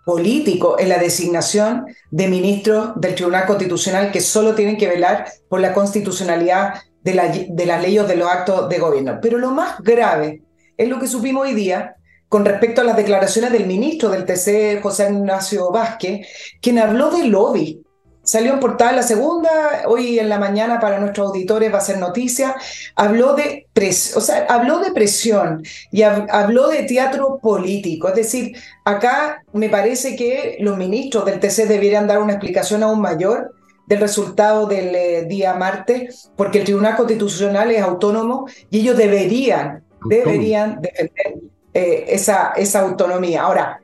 [0.06, 5.62] políticos en la designación de ministros del Tribunal Constitucional que solo tienen que velar por
[5.62, 6.74] la constitucionalidad
[7.06, 9.20] de, la, de las leyes de los actos de gobierno.
[9.22, 10.42] Pero lo más grave
[10.76, 11.96] es lo que supimos hoy día
[12.28, 16.28] con respecto a las declaraciones del ministro del TC, José Ignacio Vázquez,
[16.60, 17.82] quien habló de lobby.
[18.24, 19.52] Salió en portada la segunda,
[19.86, 22.56] hoy en la mañana para nuestros auditores va a ser noticia,
[22.96, 28.08] habló de, pres o sea, habló de presión y habló de teatro político.
[28.08, 33.00] Es decir, acá me parece que los ministros del TC deberían dar una explicación aún
[33.00, 33.54] mayor
[33.88, 39.84] del resultado del eh, día martes, porque el Tribunal Constitucional es autónomo y ellos deberían,
[40.06, 41.36] deberían defender
[41.74, 43.44] eh, esa, esa autonomía.
[43.44, 43.82] Ahora,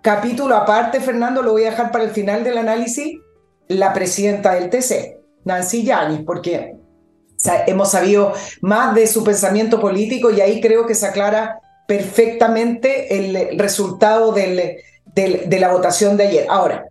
[0.00, 3.18] capítulo aparte, Fernando, lo voy a dejar para el final del análisis,
[3.68, 6.76] la presidenta del TC, Nancy Yáñez, porque
[7.66, 13.58] hemos sabido más de su pensamiento político y ahí creo que se aclara perfectamente el
[13.58, 14.76] resultado del,
[15.14, 16.46] de la votación de ayer.
[16.48, 16.89] Ahora,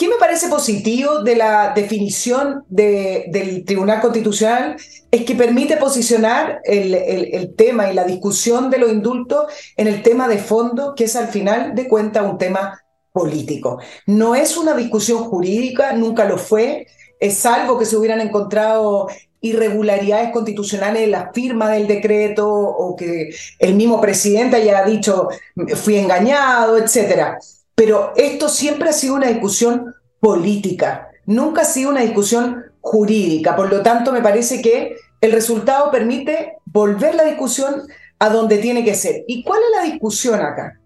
[0.00, 4.76] ¿qué me parece positivo de la definición del Tribunal Constitucional?
[5.10, 10.26] Es que permite posicionar el, tema y la discusión de los indultos en el tema
[10.26, 12.82] de fondo, que es al final de cuentas un tema
[13.12, 13.78] político.
[14.06, 16.86] No es una discusión jurídica, nunca lo fue,
[17.18, 19.08] es salvo que se hubieran encontrado
[19.42, 25.28] irregularidades constitucionales en la firma del decreto o que el mismo presidente haya dicho
[25.74, 27.38] fui engañado, etcétera.
[27.74, 33.56] Pero esto siempre ha sido una discusión política, nunca ha sido una discusión jurídica.
[33.56, 37.82] Por lo tanto, me parece que el resultado permite volver la discusión
[38.18, 39.24] a donde tiene que ser.
[39.26, 40.78] ¿Y cuál es la discusión acá?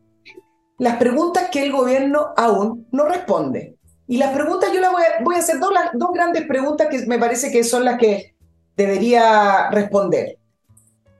[0.78, 3.76] Las preguntas que el gobierno aún no responde.
[4.06, 4.92] Y las preguntas, yo las
[5.22, 8.34] voy a, hacer dos, dos grandes preguntas que me parece que son las que
[8.76, 10.38] debería responder.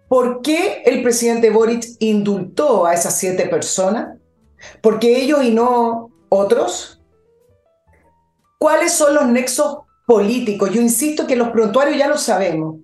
[0.08, 4.18] ¿Por qué el presidente Boric indultó a esas siete personas?
[4.80, 7.02] ¿Por qué ellos y no otros?
[8.58, 10.70] ¿Cuáles son los nexos políticos?
[10.70, 12.76] Yo insisto que los prontuarios ya lo sabemos.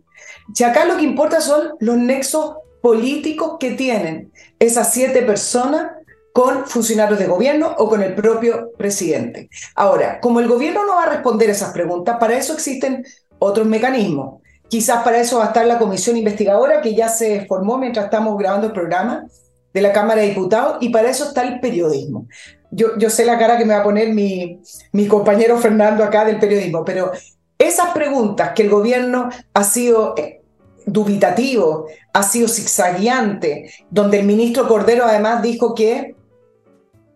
[0.55, 5.93] Si acá lo que importa son los nexos políticos que tienen esas siete personas
[6.33, 9.49] con funcionarios de gobierno o con el propio presidente.
[9.75, 13.05] Ahora, como el gobierno no va a responder esas preguntas, para eso existen
[13.39, 14.41] otros mecanismos.
[14.69, 18.39] Quizás para eso va a estar la comisión investigadora que ya se formó mientras estamos
[18.39, 19.27] grabando el programa
[19.73, 22.27] de la Cámara de Diputados y para eso está el periodismo.
[22.71, 24.61] Yo, yo sé la cara que me va a poner mi,
[24.93, 27.13] mi compañero Fernando acá del periodismo, pero
[27.59, 30.41] esas preguntas que el gobierno ha sido eh,
[30.87, 36.15] dubitativo, ha sido zigzagueante, donde el ministro Cordero además dijo que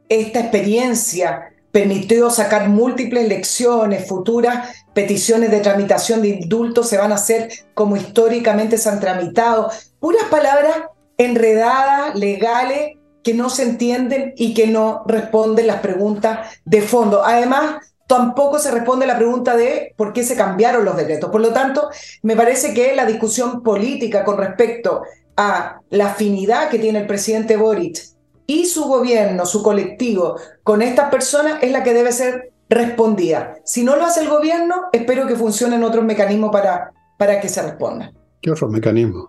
[0.09, 7.17] esta experiencia permitió sacar múltiples lecciones futuras peticiones de tramitación de indultos se van a
[7.17, 9.71] hacer como históricamente se han tramitado.
[9.99, 10.77] Puras palabras
[11.19, 17.25] enredadas, legales, que no se entienden y que no responden las preguntas de fondo.
[17.25, 21.31] Además, tampoco se responde la pregunta de por qué se cambiaron los decretos.
[21.31, 21.89] Por lo tanto,
[22.23, 25.03] me parece que la discusión política con respecto
[25.37, 27.99] a la afinidad que tiene el presidente Boric
[28.47, 33.57] y su gobierno, su colectivo, con estas personas es la que debe ser respondida.
[33.65, 37.63] Si no lo hace el gobierno, espero que funcionen otros mecanismos para, para que se
[37.63, 38.13] responda.
[38.43, 39.29] ¿Qué otros mecanismos?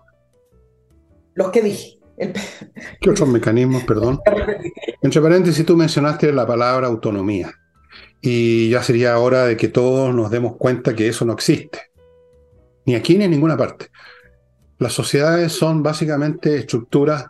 [1.36, 1.98] Los que dije.
[3.00, 4.20] ¿Qué otros mecanismos, perdón?
[5.02, 7.52] Entre paréntesis, tú mencionaste la palabra autonomía.
[8.20, 11.78] Y ya sería hora de que todos nos demos cuenta que eso no existe.
[12.86, 13.90] Ni aquí ni en ninguna parte.
[14.78, 17.26] Las sociedades son básicamente estructuras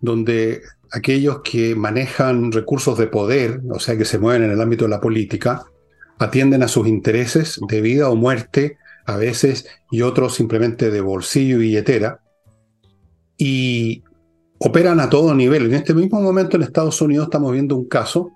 [0.00, 4.84] donde aquellos que manejan recursos de poder, o sea, que se mueven en el ámbito
[4.84, 5.64] de la política,
[6.18, 11.56] atienden a sus intereses de vida o muerte, a veces, y otros simplemente de bolsillo
[11.56, 12.20] y billetera,
[13.38, 14.02] y
[14.58, 15.66] operan a todo nivel.
[15.66, 18.32] En este mismo momento en Estados Unidos estamos viendo un caso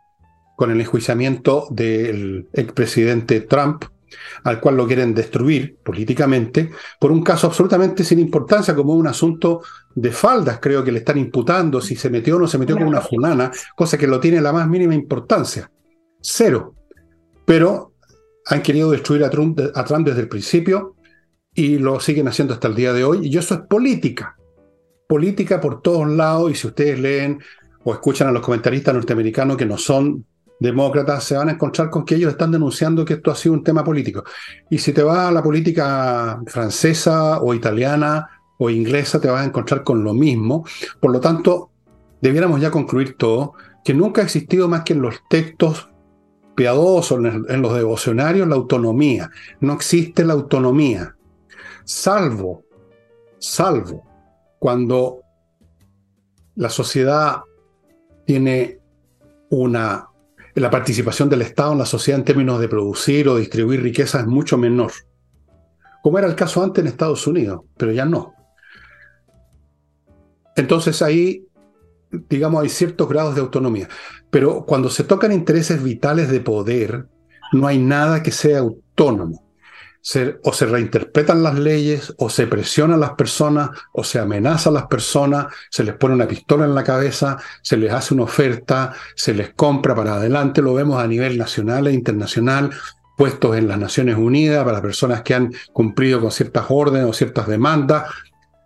[0.56, 3.84] con el enjuiciamiento del expresidente Trump,
[4.44, 9.62] al cual lo quieren destruir políticamente, por un caso absolutamente sin importancia, como un asunto
[9.94, 12.86] de faldas, creo que le están imputando, si se metió o no se metió con
[12.86, 15.70] una fulana, cosa que lo tiene la más mínima importancia.
[16.20, 16.74] Cero.
[17.44, 17.94] Pero
[18.46, 20.96] han querido destruir a Trump, a Trump desde el principio
[21.54, 24.36] y lo siguen haciendo hasta el día de hoy, y eso es política.
[25.12, 27.38] Política por todos lados, y si ustedes leen
[27.84, 30.24] o escuchan a los comentaristas norteamericanos que no son
[30.58, 33.62] demócratas se van a encontrar con que ellos están denunciando que esto ha sido un
[33.62, 34.24] tema político.
[34.70, 39.44] Y si te vas a la política francesa o italiana o inglesa, te vas a
[39.44, 40.64] encontrar con lo mismo.
[40.98, 41.72] Por lo tanto,
[42.22, 43.52] debiéramos ya concluir todo,
[43.84, 45.90] que nunca ha existido más que en los textos
[46.54, 49.30] piadosos, en los devocionarios, la autonomía.
[49.60, 51.14] No existe la autonomía,
[51.84, 52.64] salvo,
[53.38, 54.10] salvo
[54.62, 55.24] cuando
[56.54, 57.40] la sociedad
[58.24, 58.78] tiene
[59.50, 60.06] una
[60.54, 64.26] la participación del Estado en la sociedad en términos de producir o distribuir riqueza es
[64.28, 64.92] mucho menor,
[66.00, 68.34] como era el caso antes en Estados Unidos, pero ya no.
[70.54, 71.44] Entonces ahí,
[72.28, 73.88] digamos, hay ciertos grados de autonomía,
[74.30, 77.08] pero cuando se tocan intereses vitales de poder,
[77.52, 79.42] no hay nada que sea autónomo
[80.42, 84.72] o se reinterpretan las leyes, o se presiona a las personas, o se amenaza a
[84.72, 88.92] las personas, se les pone una pistola en la cabeza, se les hace una oferta,
[89.14, 92.70] se les compra para adelante, lo vemos a nivel nacional e internacional,
[93.16, 97.46] puestos en las Naciones Unidas para personas que han cumplido con ciertas órdenes o ciertas
[97.46, 98.10] demandas.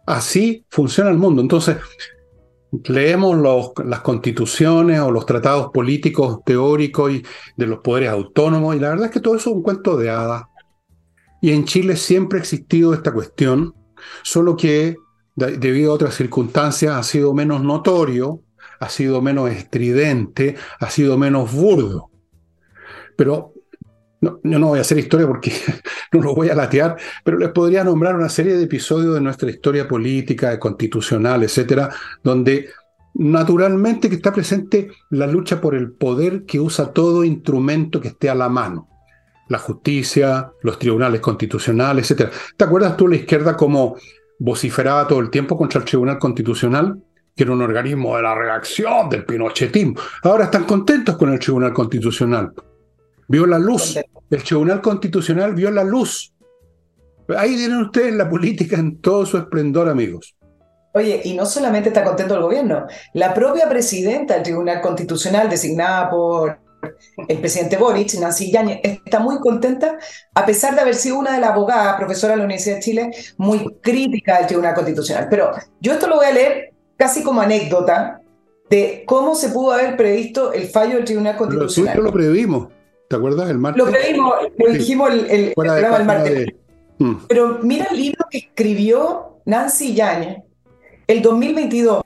[0.07, 1.43] Así funciona el mundo.
[1.43, 1.77] Entonces,
[2.85, 3.37] leemos
[3.85, 7.23] las constituciones o los tratados políticos teóricos y
[7.57, 10.11] de los poderes autónomos y la verdad es que todo eso es un cuento de
[10.11, 10.45] hadas.
[11.47, 13.73] Y en Chile siempre ha existido esta cuestión,
[14.25, 14.97] solo que
[15.37, 18.43] debido a otras circunstancias ha sido menos notorio,
[18.81, 22.11] ha sido menos estridente, ha sido menos burdo.
[23.17, 23.55] Pero
[24.21, 25.53] yo no voy a hacer historia porque
[26.13, 29.49] no lo voy a latear, pero les podría nombrar una serie de episodios de nuestra
[29.49, 31.91] historia política, constitucional, etcétera,
[32.25, 32.71] donde
[33.15, 38.35] naturalmente está presente la lucha por el poder que usa todo instrumento que esté a
[38.35, 38.96] la mano.
[39.49, 42.31] La justicia, los tribunales constitucionales, etcétera.
[42.57, 43.97] ¿Te acuerdas tú la izquierda como
[44.39, 47.01] vociferaba todo el tiempo contra el Tribunal Constitucional?
[47.37, 49.95] que era un organismo de la reacción del pinochetismo.
[50.23, 52.51] Ahora están contentos con el Tribunal Constitucional.
[53.29, 53.99] Vio la luz.
[54.31, 56.33] El Tribunal Constitucional vio la luz.
[57.37, 60.35] Ahí tienen ustedes la política en todo su esplendor, amigos.
[60.95, 66.09] Oye, y no solamente está contento el gobierno, la propia presidenta del Tribunal Constitucional, designada
[66.09, 66.59] por
[67.29, 69.99] el presidente Boric, Nancy Yañez, está muy contenta,
[70.35, 73.11] a pesar de haber sido una de las abogadas, profesora de la Universidad de Chile,
[73.37, 75.27] muy crítica del Tribunal Constitucional.
[75.31, 78.21] Pero yo esto lo voy a leer casi como anécdota
[78.71, 81.95] de cómo se pudo haber previsto el fallo del Tribunal Constitucional.
[81.95, 82.69] Pero lo previmos.
[83.09, 83.49] ¿Te acuerdas?
[83.51, 83.85] El martes.
[83.85, 86.49] Lo previmos, lo dijimos el, el, programa el martes.
[86.99, 87.15] Mm.
[87.29, 90.39] Pero mira el libro que escribió Nancy Yañez
[91.07, 92.03] el 2022,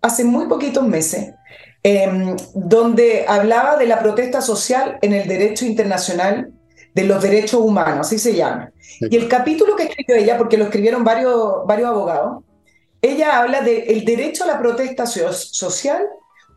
[0.00, 1.34] hace muy poquitos meses,
[1.84, 6.50] em, donde hablaba de la protesta social en el derecho internacional
[6.94, 8.72] de los derechos humanos, así se llama.
[9.00, 12.42] Y el capítulo que escribió ella, porque lo escribieron varios, varios abogados,
[13.02, 16.02] ella habla del derecho a la protesta social,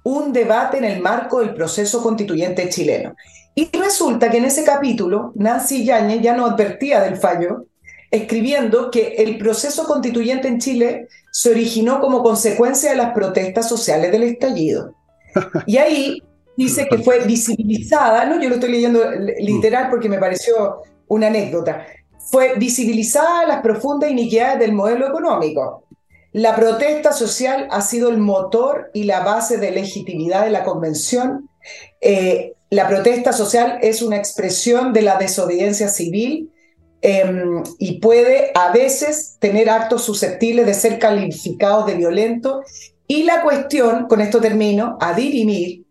[0.04, 3.16] un debate en el marco del proceso constituyente chileno.
[3.54, 7.66] Y resulta que en ese capítulo, Nancy Yañez ya no advertía del fallo,
[8.12, 14.12] escribiendo que el proceso constituyente en Chile se originó como consecuencia de las protestas sociales
[14.12, 14.96] del estallido.
[15.66, 16.24] Y ahí
[16.56, 19.00] dice que fue visibilizada, no, yo lo estoy leyendo
[19.40, 21.86] literal porque me pareció una anécdota,
[22.30, 25.84] fue visibilizada las profundas iniquidades del modelo económico.
[26.34, 31.50] La protesta social ha sido el motor y la base de legitimidad de la convención.
[32.02, 36.52] Eh, la protesta social es una expresión de la desobediencia civil
[37.02, 42.62] em, y puede a veces tener actos susceptibles de ser calificados de violento.
[43.08, 45.86] Y la cuestión, con esto termino, a dirimir,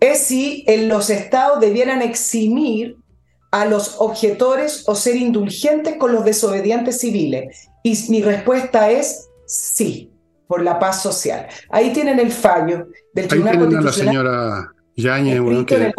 [0.00, 2.96] es si en los estados debieran eximir
[3.50, 7.68] a los objetores o ser indulgentes con los desobedientes civiles.
[7.82, 10.10] Y mi respuesta es sí,
[10.46, 11.46] por la paz social.
[11.70, 13.84] Ahí tienen el fallo del Tribunal Constitucional.
[13.84, 15.92] la señora Yañez, que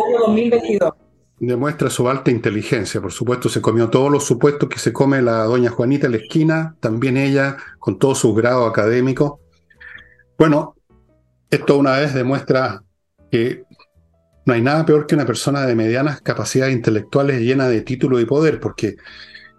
[1.39, 3.01] demuestra su alta inteligencia.
[3.01, 6.17] Por supuesto, se comió todos los supuestos que se come la doña Juanita en la
[6.19, 9.39] esquina, también ella, con todo su grado académico.
[10.37, 10.75] Bueno,
[11.49, 12.83] esto una vez demuestra
[13.31, 13.63] que
[14.45, 18.25] no hay nada peor que una persona de medianas capacidades intelectuales llena de título y
[18.25, 18.95] poder, porque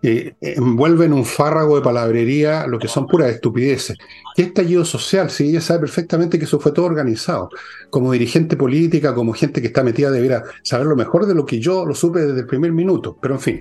[0.02, 3.96] eh, envuelve en un fárrago de palabrería lo que son puras estupideces.
[4.36, 5.30] ¿Qué estallido social?
[5.30, 7.48] Si ella sabe perfectamente que eso fue todo organizado.
[7.88, 11.58] Como dirigente política, como gente que está metida, debiera saber lo mejor de lo que
[11.58, 13.16] yo lo supe desde el primer minuto.
[13.18, 13.60] Pero en fin,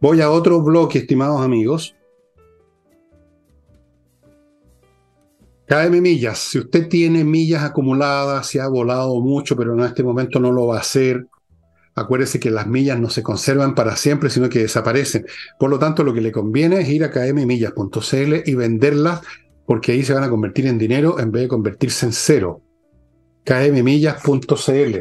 [0.00, 1.94] voy a otro bloque, estimados amigos.
[5.66, 6.38] KM millas.
[6.38, 10.66] Si usted tiene millas acumuladas, se ha volado mucho, pero en este momento no lo
[10.66, 11.26] va a hacer,
[11.96, 15.26] Acuérdese que las millas no se conservan para siempre, sino que desaparecen.
[15.58, 19.20] Por lo tanto, lo que le conviene es ir a kmmillas.cl y venderlas,
[19.64, 22.62] porque ahí se van a convertir en dinero en vez de convertirse en cero.
[23.44, 24.98] kmmillas.cl.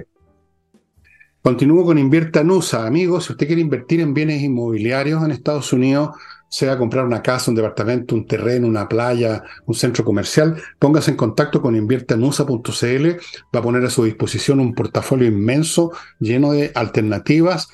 [1.41, 2.85] Continúo con Invierta Nusa.
[2.85, 6.11] Amigos, si usted quiere invertir en bienes inmobiliarios en Estados Unidos,
[6.53, 11.17] sea comprar una casa, un departamento, un terreno, una playa, un centro comercial, póngase en
[11.17, 13.07] contacto con inviertanusa.cl,
[13.55, 17.69] va a poner a su disposición un portafolio inmenso lleno de alternativas,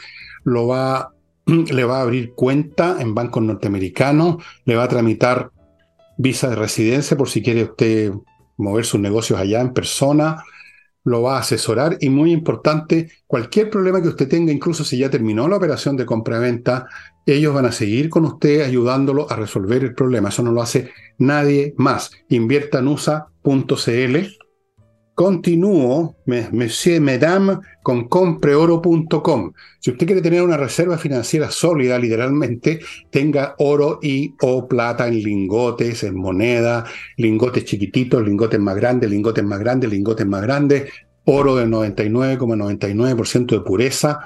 [0.46, 1.12] lo va,
[1.46, 5.52] le va a abrir cuenta en bancos norteamericanos, le va a tramitar
[6.18, 8.14] visa de residencia por si quiere usted
[8.56, 10.42] mover sus negocios allá en persona,
[11.10, 15.10] lo va a asesorar y muy importante, cualquier problema que usted tenga, incluso si ya
[15.10, 16.88] terminó la operación de compra-venta,
[17.26, 20.30] ellos van a seguir con usted ayudándolo a resolver el problema.
[20.30, 22.12] Eso no lo hace nadie más.
[22.30, 24.18] Inviertanusa.cl.
[25.20, 29.52] Continúo, Monsieur Madame, con compreoro.com.
[29.78, 35.22] Si usted quiere tener una reserva financiera sólida, literalmente, tenga oro y o plata en
[35.22, 36.86] lingotes, en moneda,
[37.18, 40.90] lingotes chiquititos, lingotes más grandes, lingotes más grandes, lingotes más grandes,
[41.26, 44.22] oro del 99,99% de pureza,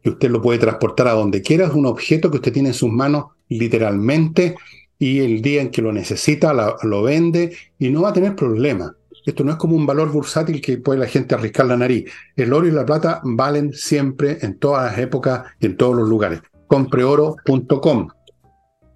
[0.00, 2.74] que usted lo puede transportar a donde quiera, es un objeto que usted tiene en
[2.76, 4.54] sus manos literalmente
[5.00, 8.94] y el día en que lo necesita lo vende y no va a tener problema.
[9.28, 12.10] Esto no es como un valor bursátil que puede la gente arriscar la nariz.
[12.34, 16.08] El oro y la plata valen siempre en todas las épocas y en todos los
[16.08, 16.40] lugares.
[16.66, 18.08] Compreoro.com.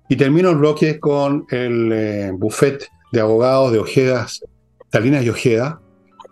[0.08, 4.42] Y termino el bloque con el eh, buffet de abogados de Ojedas,
[4.90, 5.82] Salinas y Ojeda,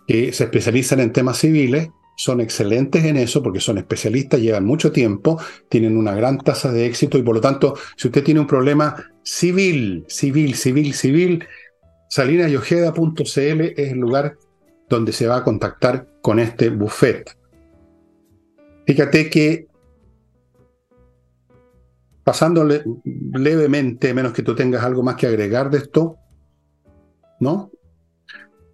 [0.07, 1.91] que se especializan en temas civiles
[2.21, 5.41] son excelentes en eso porque son especialistas, llevan mucho tiempo,
[5.71, 8.95] tienen una gran tasa de éxito y por lo tanto, si usted tiene un problema
[9.23, 11.47] civil, civil, civil, civil,
[12.11, 14.37] salinasyojeda.cl es el lugar
[14.89, 17.37] donde se va a contactar con este buffet.
[18.87, 19.69] Fíjate que
[22.25, 26.17] pasándole levemente, menos que tú tengas algo más que agregar de esto,
[27.39, 27.71] ¿no?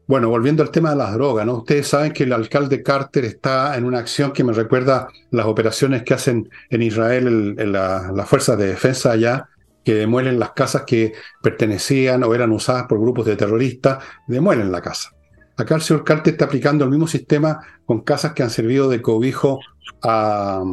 [0.07, 1.59] Bueno, volviendo al tema de las drogas, ¿no?
[1.59, 6.05] Ustedes saben que el alcalde Carter está en una acción que me recuerda las operaciones
[6.05, 9.49] que hacen en Israel en las fuerzas de defensa allá,
[9.87, 14.83] que demuelen las casas que pertenecían o eran usadas por grupos de terroristas, demuelen la
[14.83, 15.13] casa.
[15.57, 19.01] Acá el señor Carter está aplicando el mismo sistema con casas que han servido de
[19.01, 19.61] cobijo
[20.03, 20.65] a,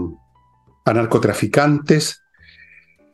[0.83, 2.23] narcotraficantes,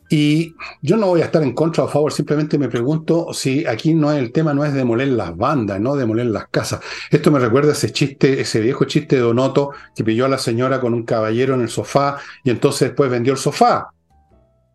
[0.09, 3.67] y yo no voy a estar en contra o a favor, simplemente me pregunto si
[3.67, 6.79] aquí no es el tema no es demoler las bandas, no demoler las casas.
[7.11, 10.79] Esto me recuerda ese chiste, ese viejo chiste de Donoto que pilló a la señora
[10.79, 13.91] con un caballero en el sofá y entonces después vendió el sofá.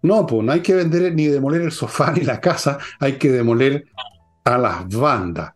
[0.04, 3.32] No, pues no hay que vender ni demoler el sofá ni la casa, hay que
[3.32, 3.86] demoler
[4.44, 5.54] a las bandas.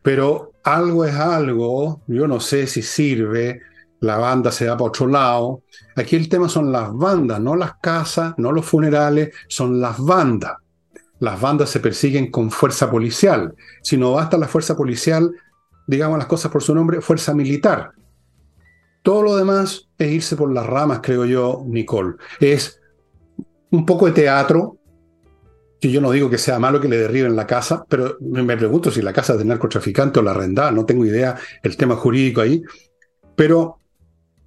[0.00, 3.60] Pero algo es algo, yo no sé si sirve,
[4.00, 5.62] la banda se va para otro lado.
[5.94, 10.56] Aquí el tema son las bandas, no las casas, no los funerales, son las bandas.
[11.18, 13.54] Las bandas se persiguen con fuerza policial.
[13.82, 15.30] Si no basta la fuerza policial,
[15.86, 17.90] digamos las cosas por su nombre, fuerza militar.
[19.02, 22.14] Todo lo demás es irse por las ramas, creo yo, Nicole.
[22.40, 22.81] Es
[23.72, 24.76] un poco de teatro,
[25.80, 28.90] que yo no digo que sea malo que le derriben la casa, pero me pregunto
[28.90, 32.40] si la casa es de narcotraficante o la arrendada, no tengo idea el tema jurídico
[32.40, 32.62] ahí,
[33.34, 33.78] pero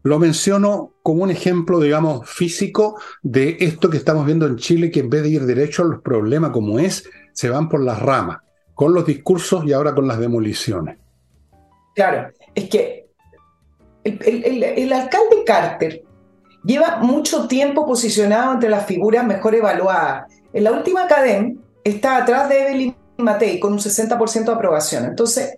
[0.04, 5.00] lo menciono como un ejemplo, digamos, físico de esto que estamos viendo en Chile, que
[5.02, 8.38] en vez de ir derecho a los problemas como es, se van por las ramas,
[8.76, 11.00] con los discursos y ahora con las demoliciones.
[11.96, 13.08] Claro, es que
[14.06, 16.04] el, alcalde Carter
[16.66, 20.32] lleva mucho tiempo posicionado entre las figuras mejor evaluadas.
[20.54, 21.54] En la última cadena
[21.84, 25.06] está atrás de Evelyn Matei con un 60% de aprobación.
[25.06, 25.56] Entonces,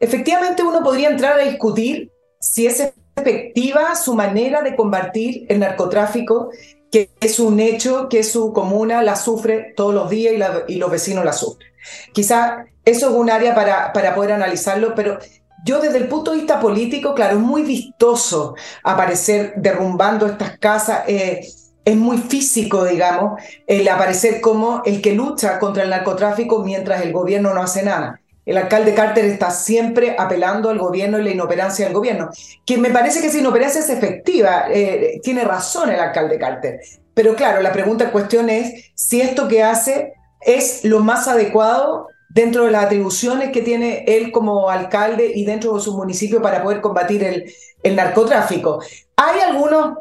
[0.00, 6.50] efectivamente uno podría entrar a discutir si ese efectiva su manera de combatir el narcotráfico,
[6.90, 10.34] que es un hecho que su comuna la sufre todos los días
[10.68, 11.68] y, los vecinos la sufren.
[12.12, 15.18] Quizá eso es un área para, para poder analizarlo, pero
[15.64, 21.02] yo desde el punto de vista político, claro, es muy vistoso aparecer derrumbando estas casas.
[21.06, 21.46] Eh,
[21.84, 27.12] es muy físico, digamos, el aparecer como el que lucha contra el narcotráfico mientras el
[27.12, 31.84] gobierno no hace nada el alcalde Carter está siempre apelando al gobierno y la inoperancia
[31.84, 32.30] del gobierno,
[32.64, 36.80] que me parece que esa inoperancia es efectiva, eh, tiene razón el alcalde Carter.
[37.12, 42.06] Pero claro, la pregunta en cuestión es si esto que hace es lo más adecuado
[42.38, 46.62] dentro de las atribuciones que tiene él como alcalde y dentro de su municipio para
[46.62, 48.80] poder combatir el, narcotráfico.
[49.16, 49.98] Hay algunos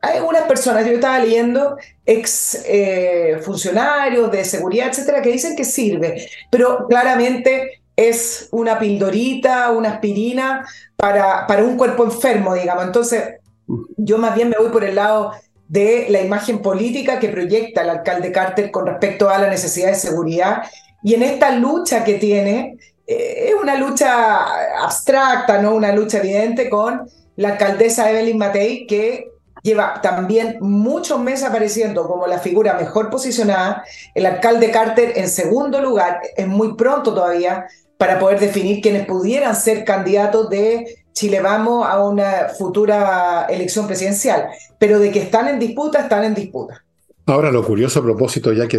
[0.00, 1.76] hay algunas personas, yo estaba leyendo,
[2.06, 9.72] ex eh, funcionarios de seguridad, etcétera, que dicen que sirve, pero claramente es una pildorita,
[9.72, 10.64] una aspirina
[10.96, 12.84] para, para un cuerpo enfermo, digamos.
[12.84, 13.40] Entonces,
[13.96, 15.32] yo más bien me voy por el lado
[15.68, 19.96] de la imagen política que proyecta el alcalde Carter con respecto a la necesidad de
[19.96, 20.62] seguridad.
[21.02, 26.68] Y en esta lucha que tiene, eh, es una lucha abstracta, no una lucha evidente
[26.68, 29.30] con la alcaldesa Evelyn Matei, que
[29.62, 33.84] lleva también muchos meses apareciendo como la figura mejor posicionada.
[34.14, 37.66] El alcalde Carter en segundo lugar, es muy pronto todavía
[37.98, 44.48] para poder definir quienes pudieran ser candidatos de Chile Vamos a una futura elección presidencial.
[44.78, 46.84] Pero de que están en disputa, están en disputa.
[47.26, 48.78] Ahora, lo curioso a propósito, ya que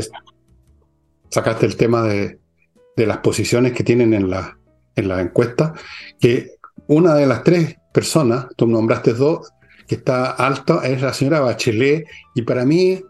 [1.32, 2.40] sacaste el tema de,
[2.98, 4.60] las posiciones que tienen en la,
[4.96, 5.74] en la encuesta,
[6.20, 6.52] que
[6.86, 9.52] una de las tres personas, tú nombraste dos,
[9.88, 12.06] que está alta es la señora Bachelet
[12.36, 13.02] y para mí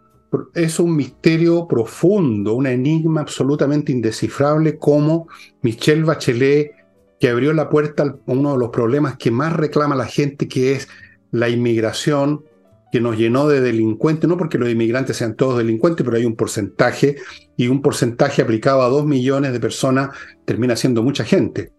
[0.53, 5.27] es un misterio profundo, un enigma absolutamente indescifrable como
[5.61, 6.71] Michelle Bachelet,
[7.19, 10.71] que abrió la puerta a uno de los problemas que más reclama la gente, que
[10.71, 10.87] es
[11.31, 12.45] la inmigración,
[12.91, 16.35] que nos llenó de delincuentes, no porque los inmigrantes sean todos delincuentes, pero hay un
[16.35, 17.15] porcentaje,
[17.55, 20.09] y un porcentaje aplicado a dos millones de personas
[20.45, 21.71] termina siendo mucha gente.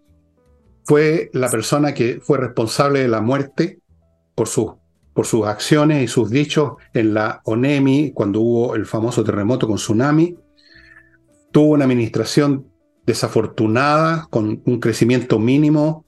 [0.85, 3.79] Fue la persona que fue responsable de la muerte
[4.35, 4.47] por
[5.13, 9.77] por sus acciones y sus dichos en la ONEMI, cuando hubo el famoso terremoto con
[9.77, 10.35] tsunami.
[11.51, 12.67] Tuvo una administración
[13.05, 16.05] desafortunada, con un crecimiento mínimo.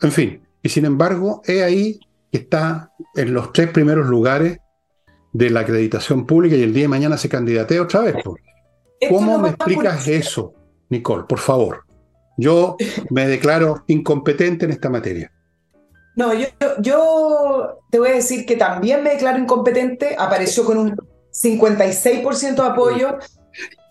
[0.00, 2.00] En fin, y sin embargo, es ahí
[2.30, 4.58] que está en los tres primeros lugares
[5.32, 8.16] de la acreditación pública y el día de mañana se candidatea otra vez.
[9.08, 10.54] ¿Cómo me explicas eso,
[10.88, 11.24] Nicole?
[11.28, 11.84] Por favor.
[12.36, 12.76] Yo
[13.10, 15.32] me declaro incompetente en esta materia.
[16.16, 16.46] No, yo,
[16.80, 20.16] yo te voy a decir que también me declaro incompetente.
[20.18, 20.96] Apareció con un
[21.32, 23.18] 56% de apoyo.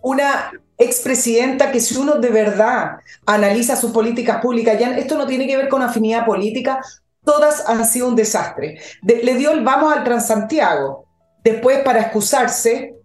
[0.02, 5.48] Una expresidenta que si uno de verdad analiza sus políticas públicas, ya esto no tiene
[5.48, 6.82] que ver con afinidad política,
[7.28, 8.80] todas han sido un desastre.
[9.04, 11.06] le dio el vamos al Transantiago.
[11.44, 12.96] Después, para excusarse,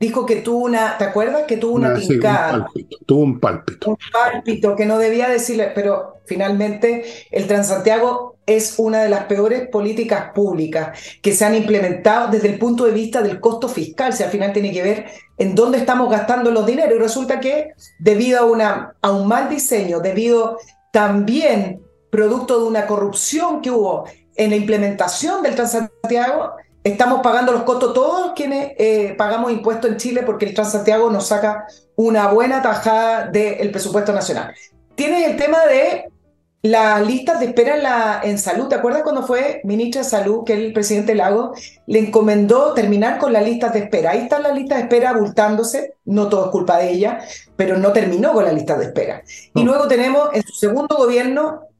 [0.00, 1.44] dijo que tuvo una, ¿te acuerdas?
[1.46, 2.66] Que tuvo una tincada.
[3.06, 3.90] tuvo un pálpito.
[3.90, 9.68] Un pálpito que no debía decirle, pero finalmente el Transantiago es una de las peores
[9.68, 14.24] políticas públicas que se han implementado desde el punto de vista del costo fiscal, si
[14.24, 15.06] al final tiene que ver
[15.38, 16.96] en dónde estamos gastando los dineros.
[16.96, 20.58] Y resulta que debido a, una, a un mal diseño, debido
[20.90, 21.81] también
[22.12, 24.04] producto de una corrupción que hubo
[24.36, 26.52] en la implementación del Transantiago,
[26.84, 31.28] estamos pagando los costos todos quienes eh, pagamos impuestos en Chile porque el Transantiago nos
[31.28, 34.54] saca una buena tajada del presupuesto nacional.
[34.94, 36.12] Tienes el tema de
[36.60, 38.68] las listas de espera en, la, en salud.
[38.68, 41.54] ¿Te acuerdas cuando fue ministra de Salud que el presidente Lago
[41.86, 44.10] le encomendó terminar con las listas de espera?
[44.10, 47.20] Ahí están las listas de espera abultándose, no todo es culpa de ella,
[47.56, 49.22] pero no terminó con las listas de espera.
[49.54, 51.71] Y luego tenemos en su segundo gobierno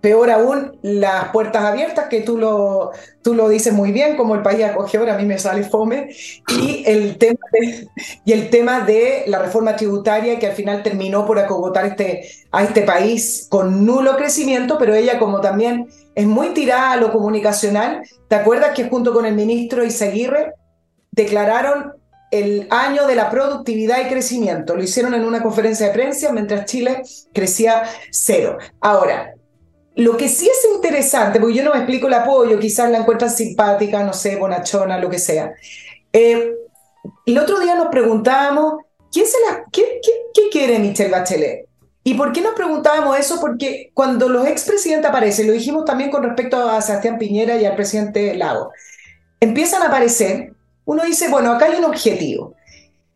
[0.00, 2.90] Peor aún, las puertas abiertas, que tú lo,
[3.22, 6.08] tú lo dices muy bien, como el país acogedor, a mí me sale fome,
[6.48, 7.88] y el, tema de,
[8.24, 12.64] y el tema de la reforma tributaria, que al final terminó por acogotar este, a
[12.64, 18.02] este país con nulo crecimiento, pero ella como también es muy tirada a lo comunicacional,
[18.28, 20.54] ¿te acuerdas que junto con el ministro Isaguirre
[21.10, 21.92] declararon
[22.30, 24.76] el año de la productividad y crecimiento?
[24.76, 28.58] Lo hicieron en una conferencia de prensa mientras Chile crecía cero.
[28.80, 29.34] Ahora,
[30.00, 33.30] lo que sí es interesante, porque yo no me explico el apoyo, quizás la encuentran
[33.30, 35.52] simpática, no sé, bonachona, lo que sea.
[36.10, 36.54] Eh,
[37.26, 38.76] el otro día nos preguntábamos,
[39.12, 40.00] ¿quién se la, qué,
[40.32, 41.66] qué, quiere Michelle Bachelet?
[42.02, 43.42] ¿Y por qué nos preguntábamos eso?
[43.42, 47.76] Porque cuando los expresidentes aparecen, lo dijimos también con respecto a Sebastián Piñera y al
[47.76, 48.72] presidente Lago,
[49.38, 50.54] empiezan a aparecer,
[50.86, 52.54] uno dice, bueno, acá hay un objetivo.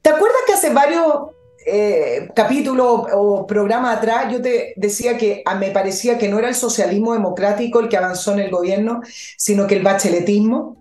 [0.02, 1.30] ¿Te acuerdas que hace varios
[1.66, 6.54] eh, capítulo o programa atrás yo te decía que me parecía que no era el
[6.54, 9.00] socialismo democrático el que avanzó en el gobierno,
[9.38, 10.76] sino que el bacheletismo.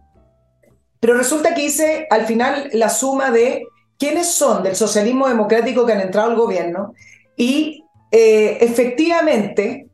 [0.99, 3.65] Pero resulta que hice al final la suma de
[3.97, 6.93] quiénes son del socialismo democrático que han entrado al gobierno
[7.37, 9.87] y eh, efectivamente,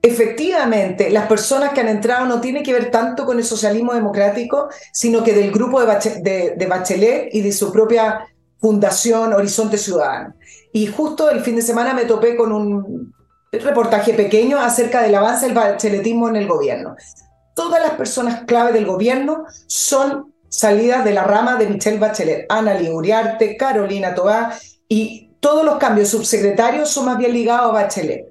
[0.00, 4.68] efectivamente, las personas que han entrado no tienen que ver tanto con el socialismo democrático,
[4.92, 8.26] sino que del grupo de, de Bachelet y de su propia
[8.66, 10.34] Fundación Horizonte Ciudadano.
[10.72, 13.14] Y justo el fin de semana me topé con un
[13.52, 16.96] reportaje pequeño acerca del avance del bacheletismo en el gobierno.
[17.54, 22.74] Todas las personas clave del gobierno son salidas de la rama de Michelle Bachelet, Ana
[22.74, 24.58] Liguriarte, Carolina Toá,
[24.88, 28.26] y todos los cambios subsecretarios son más bien ligados a Bachelet.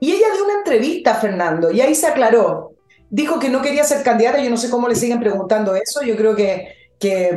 [0.00, 2.72] Y ella dio una entrevista a Fernando y ahí se aclaró.
[3.10, 6.16] Dijo que no quería ser candidata, yo no sé cómo le siguen preguntando eso, yo
[6.16, 6.66] creo que,
[6.98, 7.28] que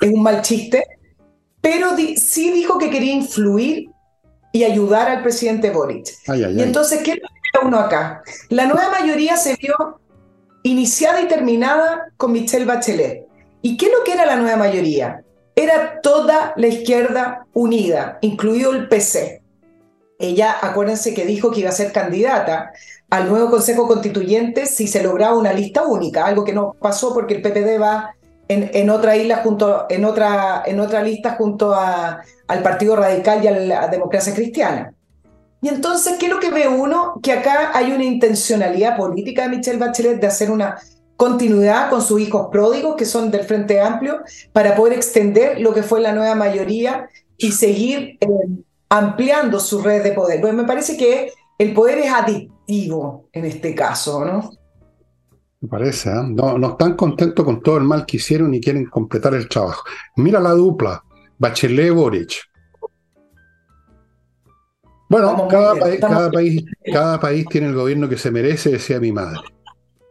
[0.00, 0.99] es un mal chiste,
[1.60, 3.90] pero sí dijo que quería influir
[4.52, 6.08] y ayudar al presidente Boric.
[6.26, 7.20] y entonces, ¿qué es
[7.62, 8.22] uno acá?
[8.48, 10.00] La nueva mayoría se vio
[10.62, 13.26] iniciada y terminada con Michelle Bachelet.
[13.62, 15.22] ¿Y qué es lo que era la nueva mayoría?
[15.54, 19.42] Era toda la izquierda unida, incluido el PC.
[20.18, 22.72] Ella, acuérdense que dijo que iba a ser candidata
[23.08, 27.34] al nuevo Consejo Constituyente si se lograba una lista única, algo que no pasó porque
[27.34, 28.14] el PPD va
[28.50, 33.46] en, otra isla junto, en otra, en otra lista junto a, al Partido Radical y
[33.46, 34.92] a la Democracia Cristiana.
[35.62, 37.20] Y entonces, ¿qué es lo que ve uno?
[37.22, 40.78] Que acá hay una intencionalidad política de Michelle Bachelet de hacer una
[41.16, 44.20] continuidad con sus hijos pródigos, que son del Frente Amplio,
[44.52, 48.26] para poder extender lo que fue la nueva mayoría y seguir eh,
[48.88, 50.40] ampliando su red de poder.
[50.40, 54.50] Pues me parece que el poder es adictivo en este caso, ¿no?
[55.60, 56.22] Me parece, ¿eh?
[56.26, 59.84] no, no están contentos con todo el mal que hicieron y quieren completar el trabajo.
[60.16, 61.04] Mira la dupla,
[61.38, 62.50] Bachelet Boric.
[65.10, 66.00] Bueno, cada, país,
[66.92, 69.40] cada, país, tiene el gobierno que se merece, decía mi madre.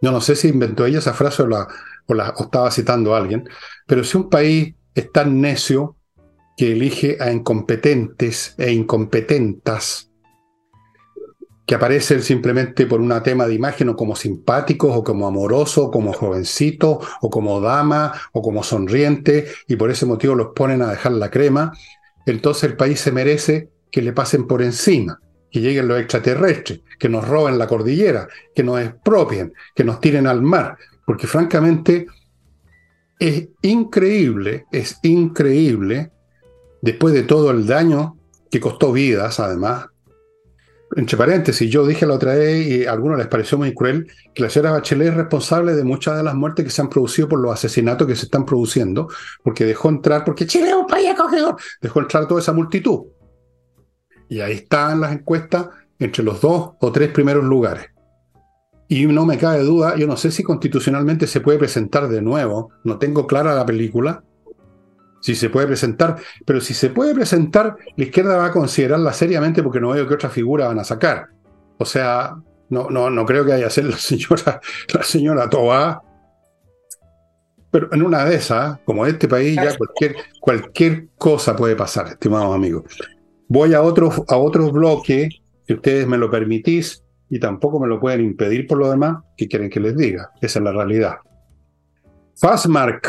[0.02, 1.68] Yo no sé si inventó ella esa frase o, la,
[2.06, 3.48] o, la, o estaba citando a alguien,
[3.88, 5.96] pero si un país es tan necio
[6.58, 10.09] que elige a incompetentes e incompetentas,
[11.70, 15.92] que aparecen simplemente por un tema de imagen o como simpáticos o como amorosos, o
[15.92, 20.90] como jovencitos o como dama o como sonriente y por ese motivo los ponen a
[20.90, 21.72] dejar la crema.
[22.26, 27.08] entonces el país se merece que le pasen por encima, que lleguen los extraterrestres, que
[27.08, 32.08] nos roben la cordillera, que nos expropien, que nos tiren al mar, porque francamente
[33.20, 36.10] es increíble, es increíble,
[36.82, 38.18] después de todo el daño
[38.50, 39.86] que costó vidas, además,
[40.96, 44.42] entre paréntesis, yo dije la otra vez y a algunos les pareció muy cruel que
[44.42, 47.40] la señora Bachelet es responsable de muchas de las muertes que se han producido por
[47.40, 49.08] los asesinatos que se están produciendo,
[49.44, 53.06] porque dejó entrar, porque Chile es un país acogedor, dejó entrar toda esa multitud.
[54.30, 55.68] Y ahí están las encuestas
[56.00, 57.88] entre los dos o tres primeros lugares.
[58.88, 62.72] Y no me cabe duda, yo no sé si constitucionalmente se puede presentar de nuevo,
[62.84, 64.24] no tengo clara la película,
[65.22, 69.64] si se puede presentar, pero si se puede presentar, la izquierda va a considerarla seriamente
[69.64, 71.28] porque no veo qué otra figura van a sacar.
[71.78, 72.36] O sea,
[72.70, 74.62] no, no, no creo que haya ser la señora,
[74.94, 76.02] la señora Toa.
[77.72, 82.56] Pero en una de esas, como este país, ya cualquier, cualquier cosa puede pasar, estimados
[82.56, 82.84] amigos.
[83.48, 84.72] Voy a otro, a otro
[85.06, 89.48] si ustedes me lo permitís, y tampoco me lo pueden impedir por lo demás, ¿qué
[89.48, 90.32] quieren que les diga?
[90.42, 91.18] Esa es la realidad.
[92.36, 93.08] Fastmark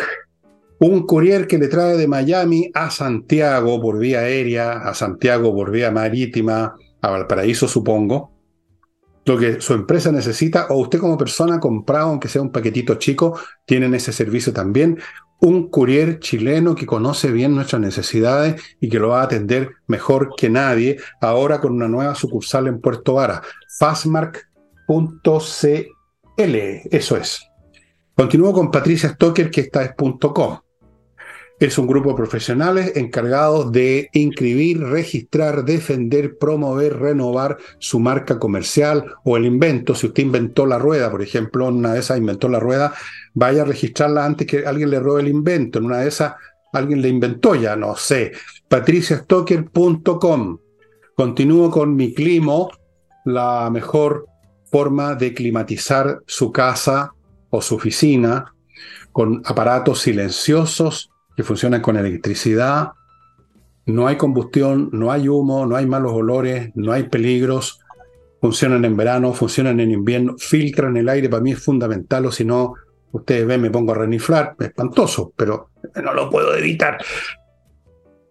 [0.81, 5.71] un courier que le trae de Miami a Santiago por vía aérea, a Santiago por
[5.71, 8.33] vía marítima, a Valparaíso supongo,
[9.27, 13.39] lo que su empresa necesita, o usted como persona comprado, aunque sea un paquetito chico,
[13.67, 14.99] tienen ese servicio también.
[15.41, 20.31] Un courier chileno que conoce bien nuestras necesidades y que lo va a atender mejor
[20.37, 23.43] que nadie, ahora con una nueva sucursal en Puerto Vara,
[23.79, 24.45] fastmark.cl,
[26.37, 27.47] eso es.
[28.17, 30.59] Continúo con Patricia Stoker, que está es .com.
[31.61, 39.05] Es un grupo de profesionales encargados de inscribir, registrar, defender, promover, renovar su marca comercial
[39.25, 39.95] o el invento.
[39.95, 42.95] Si usted inventó la rueda, por ejemplo, una de esas inventó la rueda,
[43.35, 45.79] vaya a registrarla antes que alguien le robe el invento.
[45.79, 46.33] En una de esas
[46.73, 48.33] alguien le inventó ya, no sé.
[48.67, 50.59] patriciastocker.com.
[51.15, 52.71] Continúo con mi climo,
[53.27, 54.25] la mejor
[54.73, 57.13] forma de climatizar su casa
[57.51, 58.55] o su oficina
[59.13, 61.10] con aparatos silenciosos
[61.43, 62.91] funcionan con electricidad.
[63.87, 67.81] No hay combustión, no hay humo, no hay malos olores, no hay peligros.
[68.41, 72.45] Funcionan en verano, funcionan en invierno, filtran el aire, para mí es fundamental, o si
[72.45, 72.75] no,
[73.13, 75.71] ustedes ven, me pongo a reniflar, espantoso, pero
[76.03, 76.99] no lo puedo evitar.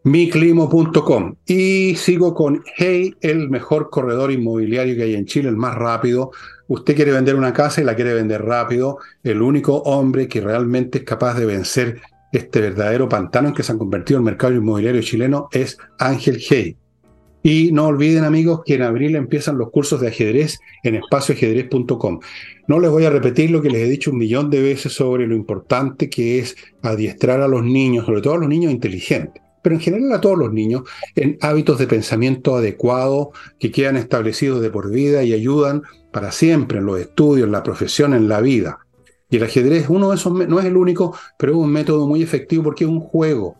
[0.04, 5.76] miclimo.com y sigo con Hey, el mejor corredor inmobiliario que hay en Chile, el más
[5.76, 6.32] rápido.
[6.68, 8.98] Usted quiere vender una casa y la quiere vender rápido.
[9.24, 12.02] El único hombre que realmente es capaz de vencer
[12.32, 16.78] este verdadero pantano en que se han convertido el mercado inmobiliario chileno es Ángel Hey.
[17.42, 22.20] Y no olviden amigos que en abril empiezan los cursos de ajedrez en espacioajedrez.com.
[22.68, 25.26] No les voy a repetir lo que les he dicho un millón de veces sobre
[25.26, 29.76] lo importante que es adiestrar a los niños, sobre todo a los niños inteligentes, pero
[29.76, 30.84] en general a todos los niños,
[31.16, 36.80] en hábitos de pensamiento adecuados que quedan establecidos de por vida y ayudan para siempre
[36.80, 38.80] en los estudios, en la profesión, en la vida.
[39.30, 42.24] Y el ajedrez uno de esos, no es el único, pero es un método muy
[42.24, 43.56] efectivo porque es un juego.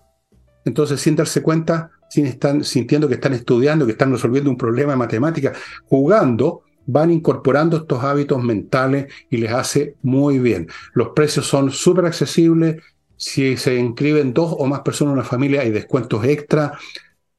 [0.66, 4.94] Entonces, sin darse cuenta, sin estar, sintiendo que están estudiando, que están resolviendo un problema
[4.94, 5.54] de matemática,
[5.86, 10.68] jugando, van incorporando estos hábitos mentales y les hace muy bien.
[10.94, 12.82] Los precios son súper accesibles.
[13.16, 16.80] Si se inscriben dos o más personas en una familia, hay descuentos extra.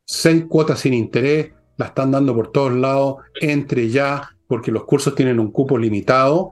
[0.04, 3.16] Seis cuotas sin interés, la están dando por todos lados.
[3.40, 6.50] Entre ya, porque los cursos tienen un cupo limitado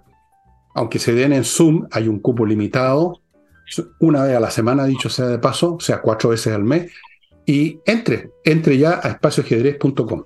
[0.75, 3.21] aunque se den en Zoom, hay un cupo limitado,
[4.01, 6.91] una vez a la semana, dicho sea de paso, o sea, cuatro veces al mes,
[7.45, 10.25] y entre, entre ya a espacioajedrez.com.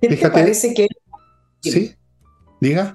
[0.00, 0.86] ¿Qué te parece que...
[1.60, 1.94] Sí,
[2.60, 2.92] diga.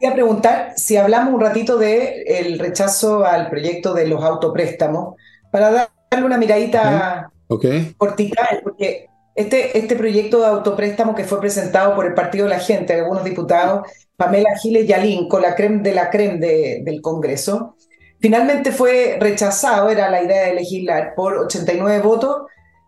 [0.00, 5.14] Voy a preguntar si hablamos un ratito del el rechazo al proyecto de los autopréstamos,
[5.50, 7.94] para darle una miradita okay.
[7.96, 12.60] cortita, porque este, este proyecto de autopréstamo que fue presentado por el Partido de la
[12.60, 17.76] Gente, algunos diputados, Pamela Giles Yalín, con la creme de la creme del Congreso,
[18.20, 22.42] finalmente fue rechazado, era la idea de legislar, por 89 votos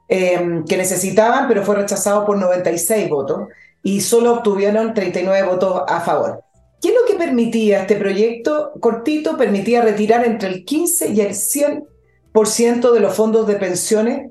[0.09, 3.49] em, que necesitaban, pero fue rechazado por 96 votos
[3.83, 6.45] y solo obtuvieron 39 votos a favor.
[6.81, 9.37] ¿Qué es lo que permitía este proyecto cortito?
[9.37, 14.31] Permitía retirar entre el 15 y el 100% de los fondos de pensiones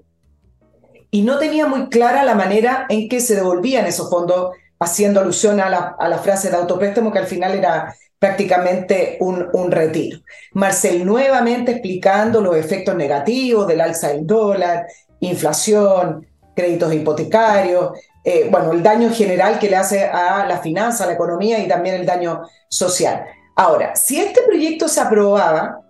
[1.12, 5.60] y no tenía muy clara la manera en que se devolvían esos fondos, haciendo alusión
[5.60, 10.20] a la, frase de autopréstamo que al final era prácticamente un, un, retiro.
[10.54, 14.88] Marcel nuevamente explicando los efectos negativos del alza del dólar,
[15.20, 17.92] inflación, créditos hipotecarios,
[18.24, 21.68] eh, bueno, el daño general que le hace a la finanza, a la economía y
[21.68, 23.24] también el daño social.
[23.56, 25.82] Ahora, si este proyecto se aprobaba,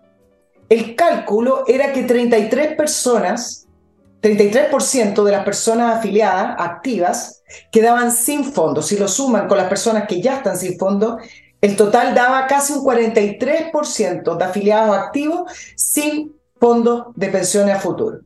[0.68, 3.65] el cálculo era que 33 personas,
[4.26, 8.82] 33% de las personas afiliadas, activas, quedaban sin fondo.
[8.82, 11.20] Si lo suman con las personas que ya están sin fondo,
[11.62, 18.22] el total daba casi un 43% de afiliados activos sin fondo de pensiones a futuro.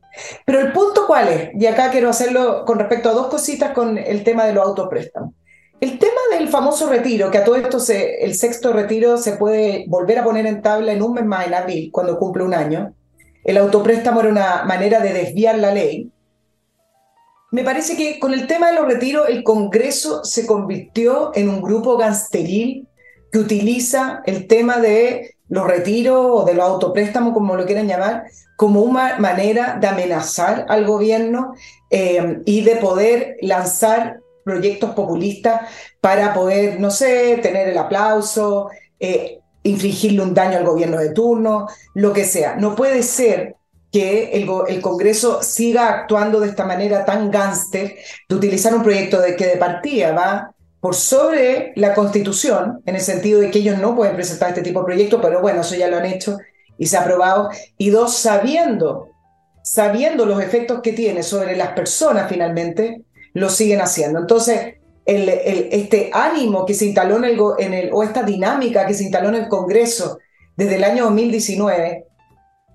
[0.46, 3.98] Pero el punto cuál es, y acá quiero hacerlo con respecto a dos cositas con
[3.98, 5.34] el tema de los autopréstamos.
[5.82, 9.84] El tema del famoso retiro, que a todo esto se, el sexto retiro se puede
[9.86, 12.94] volver a poner en tabla en un mes más, en abril, cuando cumple un año.
[13.50, 16.08] El autopréstamo era una manera de desviar la ley.
[17.50, 21.60] Me parece que con el tema de los retiros, el Congreso se convirtió en un
[21.60, 22.86] grupo gangsteril
[23.32, 28.22] que utiliza el tema de los retiros o de los autopréstamos, como lo quieran llamar,
[28.56, 31.54] como una manera de amenazar al gobierno
[31.90, 35.62] eh, y de poder lanzar proyectos populistas
[36.00, 38.70] para poder, no sé, tener el aplauso,
[39.00, 42.56] eh, infligirle un daño al gobierno de turno, lo que sea.
[42.56, 43.56] No puede ser
[43.92, 47.96] que el, Congreso siga actuando de esta manera tan gánster
[48.28, 53.02] de utilizar un proyecto de que de partida va por sobre la Constitución, en el
[53.02, 55.88] sentido de que ellos no pueden presentar este tipo de proyectos, pero bueno, eso ya
[55.88, 56.38] lo han hecho
[56.78, 57.50] y se ha aprobado.
[57.76, 59.10] Y dos, sabiendo,
[59.62, 63.02] sabiendo los efectos que tiene sobre las personas finalmente,
[63.34, 64.20] lo siguen haciendo.
[64.20, 68.94] Entonces, el, este ánimo que se instaló en el, en el, o esta dinámica que
[68.94, 70.18] se instaló en el Congreso
[70.56, 72.06] desde el año 2019,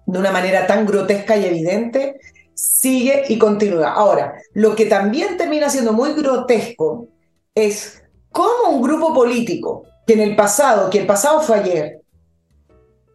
[0.07, 2.19] de una manera tan grotesca y evidente,
[2.53, 3.93] sigue y continúa.
[3.93, 7.07] Ahora, lo que también termina siendo muy grotesco
[7.53, 12.01] es cómo un grupo político que en el pasado, que el pasado fue ayer,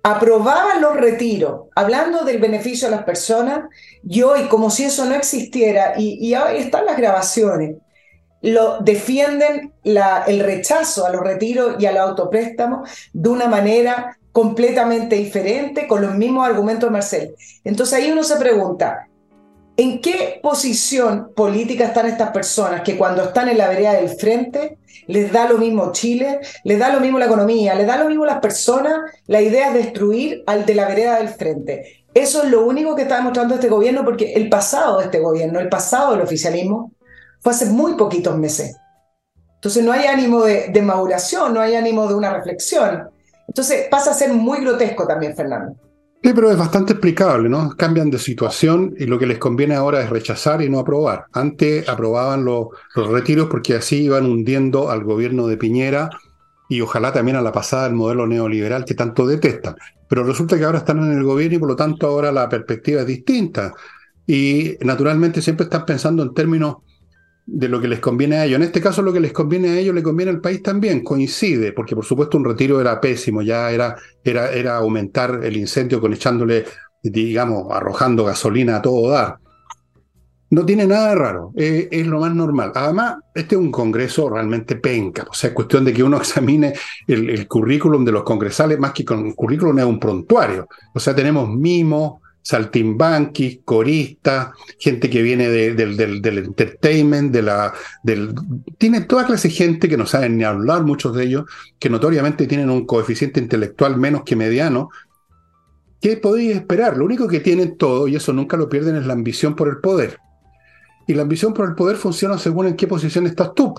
[0.02, 3.68] aprobaba los retiros, hablando del beneficio a las personas,
[4.02, 7.76] y hoy, como si eso no existiera, y, ahí están las grabaciones,
[8.42, 15.86] lo defienden el rechazo a los retiros y al autopréstamo de una manera completamente diferente,
[15.86, 17.34] con los mismos argumentos de Marcel.
[17.64, 19.08] Entonces ahí uno se pregunta,
[19.80, 24.76] ¿En qué posición política están estas personas que cuando están en la vereda del frente
[25.06, 28.26] les da lo mismo Chile, les da lo mismo la economía, les da lo mismo
[28.26, 29.10] las personas?
[29.26, 32.04] La idea es destruir al de la vereda del frente.
[32.12, 35.60] Eso es lo único que está demostrando este gobierno porque el pasado de este gobierno,
[35.60, 36.92] el pasado del oficialismo,
[37.40, 38.76] fue hace muy poquitos meses.
[39.54, 43.08] Entonces no hay ánimo de, de maduración, no hay ánimo de una reflexión.
[43.46, 45.76] Entonces pasa a ser muy grotesco también, Fernando.
[46.22, 47.70] Sí, pero es bastante explicable, ¿no?
[47.70, 51.24] Cambian de situación y lo que les conviene ahora es rechazar y no aprobar.
[51.32, 56.10] Antes aprobaban los retiros porque así iban hundiendo al gobierno de Piñera
[56.68, 59.76] y ojalá también a la pasada el modelo neoliberal que tanto detestan.
[60.08, 63.00] Pero resulta que ahora están en el gobierno y por lo tanto ahora la perspectiva
[63.00, 63.72] es distinta.
[64.26, 66.76] Y naturalmente siempre están pensando en términos
[67.52, 68.56] de lo que les conviene a ellos.
[68.56, 71.72] En este caso, lo que les conviene a ellos le conviene al país también, coincide,
[71.72, 76.12] porque por supuesto un retiro era pésimo, ya era, era, era aumentar el incendio con
[76.12, 76.64] echándole,
[77.02, 79.38] digamos, arrojando gasolina a todo dar.
[80.50, 82.72] No tiene nada de raro, es, lo más normal.
[82.74, 86.72] Además, este es un congreso realmente penca, o sea, es cuestión de que uno examine
[87.06, 90.68] el, el currículum de los congresales, más que con el currículum es un prontuario.
[90.94, 98.34] O sea, tenemos mimos, saltimbanquis, coristas, gente que viene del, del, entertainment, del,
[98.78, 101.44] tiene toda clase de gente que no saben ni hablar, muchos de ellos,
[101.78, 104.90] que notoriamente tienen un coeficiente intelectual menos que mediano.
[106.00, 106.96] ¿Qué podéis esperar?
[106.96, 109.78] Lo único que tienen todo, y eso nunca lo pierden, es la ambición por el
[109.78, 110.18] poder.
[111.06, 113.74] Y la ambición por el poder funciona según en qué posición estás tú.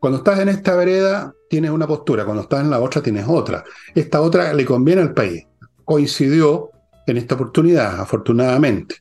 [0.00, 3.64] Cuando estás en esta vereda tienes una postura, cuando estás en la otra tienes otra.
[3.94, 5.46] Esta otra le conviene al país.
[5.84, 6.70] Coincidió
[7.06, 8.96] en esta oportunidad, afortunadamente.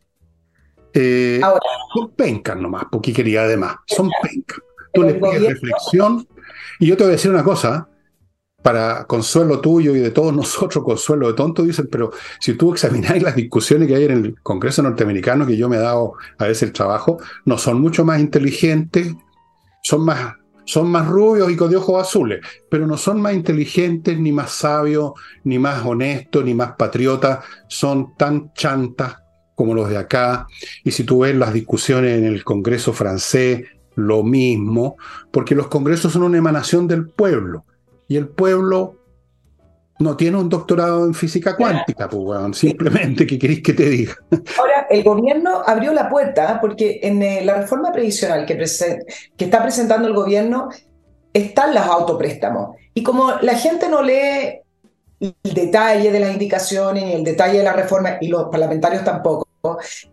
[0.94, 1.42] Eh,
[1.94, 4.60] son pencas nomás, porque quería además, son pencas.
[4.94, 6.28] Tú les pides reflexión,
[6.80, 7.90] y yo te voy a decir una cosa,
[8.62, 13.22] para consuelo tuyo y de todos nosotros, consuelo de tonto, dicen, pero si tú examináis
[13.22, 16.64] las discusiones que hay en el Congreso norteamericano, que yo me he dado a veces
[16.64, 19.14] el trabajo, no son mucho más inteligentes,
[19.84, 20.36] son más
[20.66, 22.40] son más rubios y con de ojos azules,
[22.70, 28.16] pero no son más inteligentes, ni más sabios, ni más honestos, ni más patriotas, son
[28.18, 29.18] tan chantas
[29.56, 30.48] como los de acá.
[30.84, 34.98] Y si tú ves las discusiones en el Congreso francés, lo mismo,
[35.32, 37.66] porque los congresos son una emanación del pueblo,
[38.08, 39.03] y el pueblo
[40.00, 44.14] no tiene un doctorado en física cuántica, pues, simplemente, ¿qué queréis que te diga?
[44.58, 49.62] Ahora, el gobierno abrió la puerta porque en eh, la reforma previsional que, que está
[49.62, 50.70] presentando el gobierno
[51.32, 52.76] están los autopréstamos.
[52.94, 54.62] Y como la gente no lee
[55.20, 59.48] el detalle de las indicaciones, ni el detalle de la reforma, y los parlamentarios tampoco,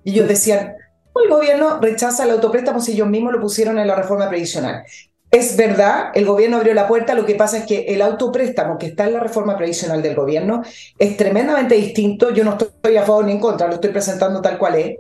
[0.05, 0.75] ellos decían,
[1.23, 4.85] el gobierno rechaza el autopréstamo si ellos mismos lo pusieron en la reforma previsional.
[5.31, 8.87] Es verdad, el gobierno abrió la puerta, lo que pasa es que el autopréstamo que
[8.87, 10.63] está en la reforma previsional del gobierno
[10.99, 14.59] es tremendamente distinto, yo no estoy a favor ni en contra, lo estoy presentando tal
[14.59, 14.97] cual es,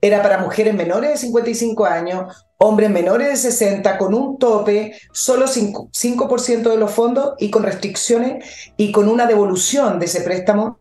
[0.00, 5.46] era para mujeres menores de 55 años, hombres menores de 60, con un tope, solo
[5.46, 10.78] 5%, de los fondos y con restricciones y con una devolución de ese préstamo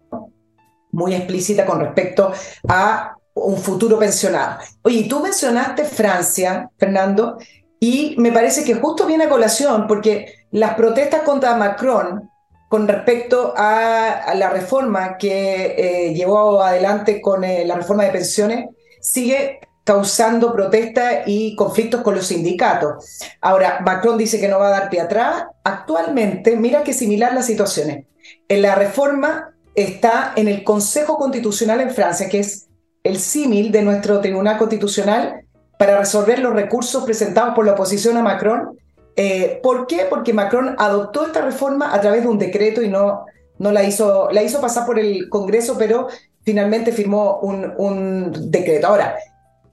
[0.92, 2.32] muy explícita con respecto
[2.68, 4.60] a un futuro pensionado.
[4.84, 7.38] Oye, tú mencionaste Francia, Fernando,
[7.84, 12.30] y me parece que justo viene a colación porque las protestas contra Macron
[12.70, 18.70] con respecto a, la reforma que eh, llevó adelante con eh, la reforma de pensiones
[19.02, 23.20] sigue causando protestas y conflictos con los sindicatos.
[23.42, 25.44] Ahora, Macron dice que no va a dar pie atrás.
[25.66, 28.06] Actualmente, mira qué similar las situaciones.
[28.48, 32.70] En la reforma está en el Consejo Constitucional en Francia, que es
[33.04, 35.44] el símil de nuestro Tribunal Constitucional
[35.78, 38.78] para resolver los recursos presentados por la oposición a Macron.
[39.16, 40.08] Eh, ¿Por qué?
[40.10, 43.26] Porque Macron adoptó esta reforma a través de un decreto y no,
[43.60, 46.08] no la hizo, la hizo pasar por el Congreso, pero
[46.44, 48.88] finalmente firmó un, un decreto.
[48.88, 49.16] Ahora,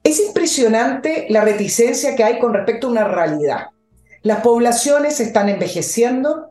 [0.03, 3.67] es impresionante la reticencia que hay con respecto a una realidad.
[4.23, 6.51] Las poblaciones están envejeciendo,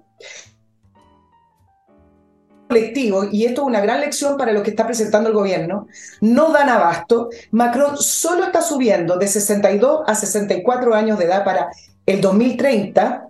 [2.69, 5.87] colectivo, y esto es una gran lección para lo que está presentando el gobierno,
[6.21, 7.29] no dan abasto.
[7.51, 11.69] Macron solo está subiendo de 62 a 64 años de edad para
[12.05, 13.27] el 2030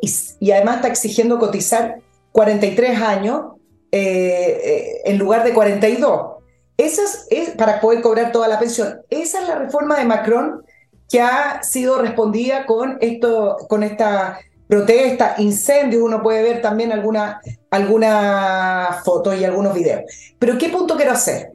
[0.00, 0.10] y,
[0.40, 2.00] y además está exigiendo cotizar
[2.32, 3.42] 43 años
[3.92, 6.38] eh, eh, en lugar de 42.
[6.76, 9.02] Esa es, para poder cobrar toda la pensión.
[9.10, 10.64] Esa es la reforma de Macron
[11.10, 14.38] que ha sido respondida con, esto, con esta
[14.70, 17.40] protesta, incendio, uno puede ver también alguna,
[17.70, 20.02] alguna foto y algunos videos.
[20.38, 21.52] Pero ¿qué punto quiero hacer?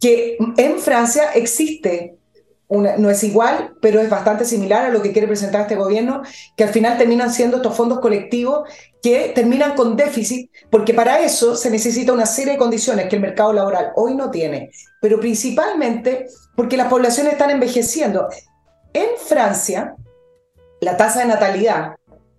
[0.00, 2.16] Que en Francia existe
[2.68, 6.22] no es igual, pero es bastante similar a lo que quiere presentar este gobierno,
[6.56, 8.68] que al final terminan siendo estos fondos colectivos
[9.00, 13.22] que terminan con déficit, porque para eso se necesita una serie de condiciones que el
[13.22, 18.26] mercado laboral hoy no tiene, pero principalmente porque las poblaciones están envejeciendo.
[18.92, 19.94] En Francia,
[20.80, 21.94] la tasa de natalidad,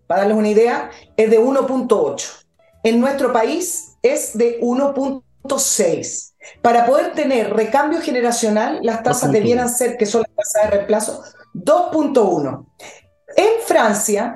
[0.08, 2.46] para darles una idea, es de 1.8.
[2.84, 6.34] En nuestro país es de 1.6.
[6.62, 11.24] Para poder tener recambio generacional, las tasas debieran ser, que son las tasas de reemplazo,
[11.54, 12.66] 2.1.
[13.36, 14.36] En Francia,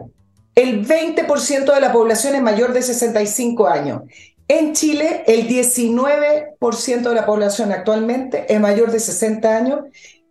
[0.55, 4.01] el 20% de la población es mayor de 65 años.
[4.47, 9.80] En Chile, el 19% de la población actualmente es mayor de 60 años.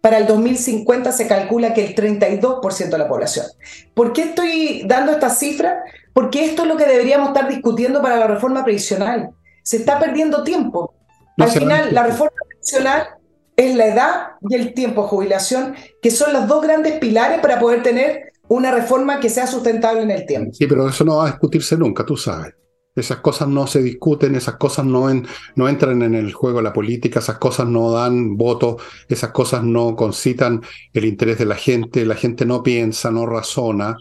[0.00, 3.46] Para el 2050 se calcula que el 32% de la población.
[3.94, 5.82] ¿Por qué estoy dando esta cifra?
[6.14, 9.30] Porque esto es lo que deberíamos estar discutiendo para la reforma previsional.
[9.62, 10.94] Se está perdiendo tiempo.
[11.38, 13.08] Al final, la reforma pensional
[13.56, 17.60] es la edad y el tiempo de jubilación, que son los dos grandes pilares para
[17.60, 20.52] poder tener una reforma que sea sustentable en el tiempo.
[20.52, 22.54] Sí, pero eso no va a discutirse nunca, tú sabes.
[22.96, 25.08] Esas cosas no se discuten, esas cosas no,
[25.54, 28.78] no entran en el juego de la política, esas cosas no dan voto,
[29.08, 30.60] esas cosas no concitan
[30.92, 33.96] el interés de la gente, la gente no piensa, no razona,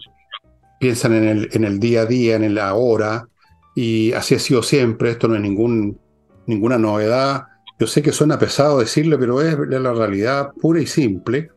[0.80, 3.28] piensan en el, en el día a día, en el ahora,
[3.76, 7.44] y así ha sido siempre, esto no es ninguna novedad.
[7.78, 11.50] Yo sé que suena pesado decirle, pero es la realidad pura y simple.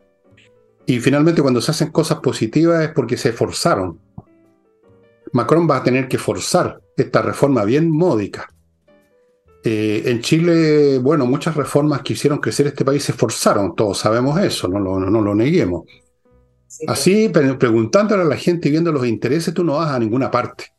[0.86, 3.98] Y finalmente cuando se hacen cosas positivas es porque se forzaron.
[5.34, 8.48] Macron va a tener que forzar esta reforma bien módica.
[9.62, 14.38] Eh, en Chile, bueno, muchas reformas que hicieron crecer este país se forzaron, todos sabemos
[14.40, 15.84] eso, no lo, no lo neguemos.
[16.86, 20.72] Así, preguntándole a la gente y viendo los intereses, tú no vas a ninguna parte.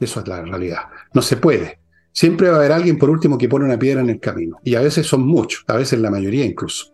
[0.00, 0.84] Eso es la realidad.
[1.12, 1.78] No se puede
[2.18, 4.56] siempre va a haber alguien, por último, que pone una piedra en el camino.
[4.64, 6.92] Y a veces son muchos, a veces la mayoría incluso.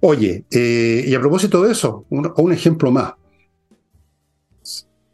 [0.00, 3.12] Oye, eh, y a propósito de eso, un, ejemplo más.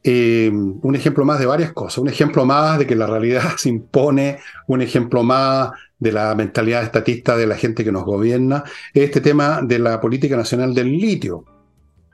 [0.08, 1.98] Eh, un ejemplo más de varias cosas.
[1.98, 4.38] Un ejemplo más de que la realidad se impone,
[4.68, 8.62] un ejemplo más de la mentalidad estatista de la gente que nos gobierna,
[8.94, 11.44] este tema de la política nacional del litio.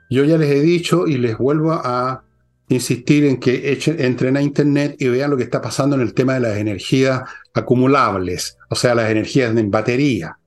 [0.09, 2.25] Yo ya les he dicho y les vuelvo a
[2.69, 6.35] insistir en que entren a Internet y vean lo que está pasando en el tema
[6.35, 7.21] de las energías
[7.53, 10.39] acumulables, o sea, las energías en batería.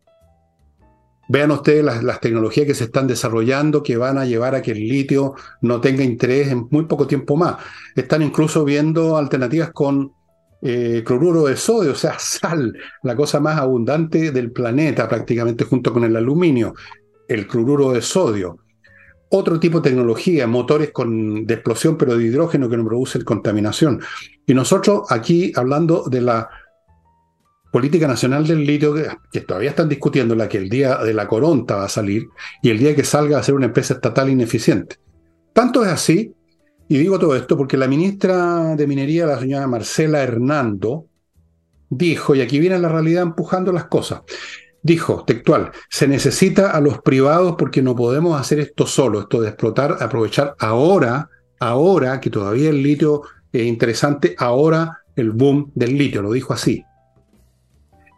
[1.28, 4.88] Vean ustedes las, tecnologías que se están desarrollando que van a llevar a que el
[4.88, 7.58] litio no tenga interés en muy poco tiempo más.
[7.96, 10.12] Están incluso viendo alternativas con
[10.62, 15.92] eh, cloruro de sodio, o sea, sal, la cosa más abundante del planeta prácticamente junto
[15.92, 16.74] con el aluminio,
[17.28, 18.60] el cloruro de sodio
[19.30, 24.02] otro tipo de tecnología, motores con, de explosión, pero de hidrógeno que no produce contaminación.
[24.46, 26.50] Y nosotros aquí, hablando de la
[27.76, 31.76] política nacional del litio, que, todavía están discutiendo, la que el día de la coronta
[31.76, 32.30] va a salir
[32.62, 34.96] y el día que salga va a ser una empresa estatal ineficiente.
[35.52, 36.34] Tanto es así
[36.88, 41.08] Y digo todo esto porque la ministra de Minería, la señora Marcela Hernando,
[41.90, 44.22] dijo, y aquí viene la realidad empujando las cosas,
[44.82, 49.50] dijo, textual, se necesita a los privados porque no podemos hacer esto solo, esto de
[49.50, 56.22] explotar, aprovechar ahora, ahora que todavía el litio es interesante, ahora el boom del litio,
[56.22, 56.82] lo dijo así.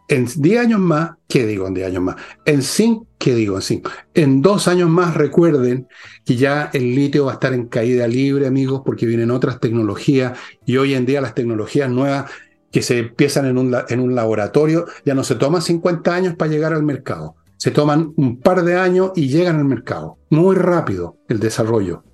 [0.08, 2.16] En 10 años más, ¿qué digo en 10 años más?
[2.46, 3.90] En 5, ¿qué digo en 5?
[4.14, 5.86] En dos años más recuerden
[6.24, 10.38] que ya el litio va a estar en caída libre, amigos, porque vienen otras tecnologías
[10.64, 12.30] y hoy en día las tecnologías nuevas
[12.72, 16.50] que se empiezan en un, en un laboratorio ya no se toman 50 años para
[16.50, 17.36] llegar al mercado.
[17.58, 20.16] Se toman un par de años y llegan al mercado.
[20.30, 22.04] Muy rápido el desarrollo.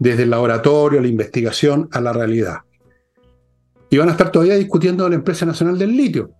[0.00, 2.58] Desde el laboratorio, la investigación, a la realidad.
[3.88, 6.32] Y van a estar todavía discutiendo la empresa nacional del litio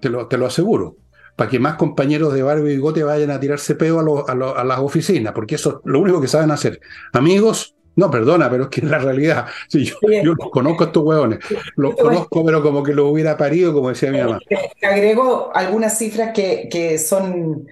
[0.00, 0.96] te lo, aseguro,
[1.36, 5.32] para que más compañeros de barba y bigote vayan a tirarse peo a, las oficinas,
[5.32, 6.80] porque eso es lo único que saben hacer.
[7.12, 11.38] Amigos, no, perdona, pero es que en la realidad, yo, los conozco a estos hueones,
[11.76, 14.40] los conozco, pero como que los hubiera parido, como decía mi mamá.
[14.48, 17.66] Te agrego algunas cifras que, que, son,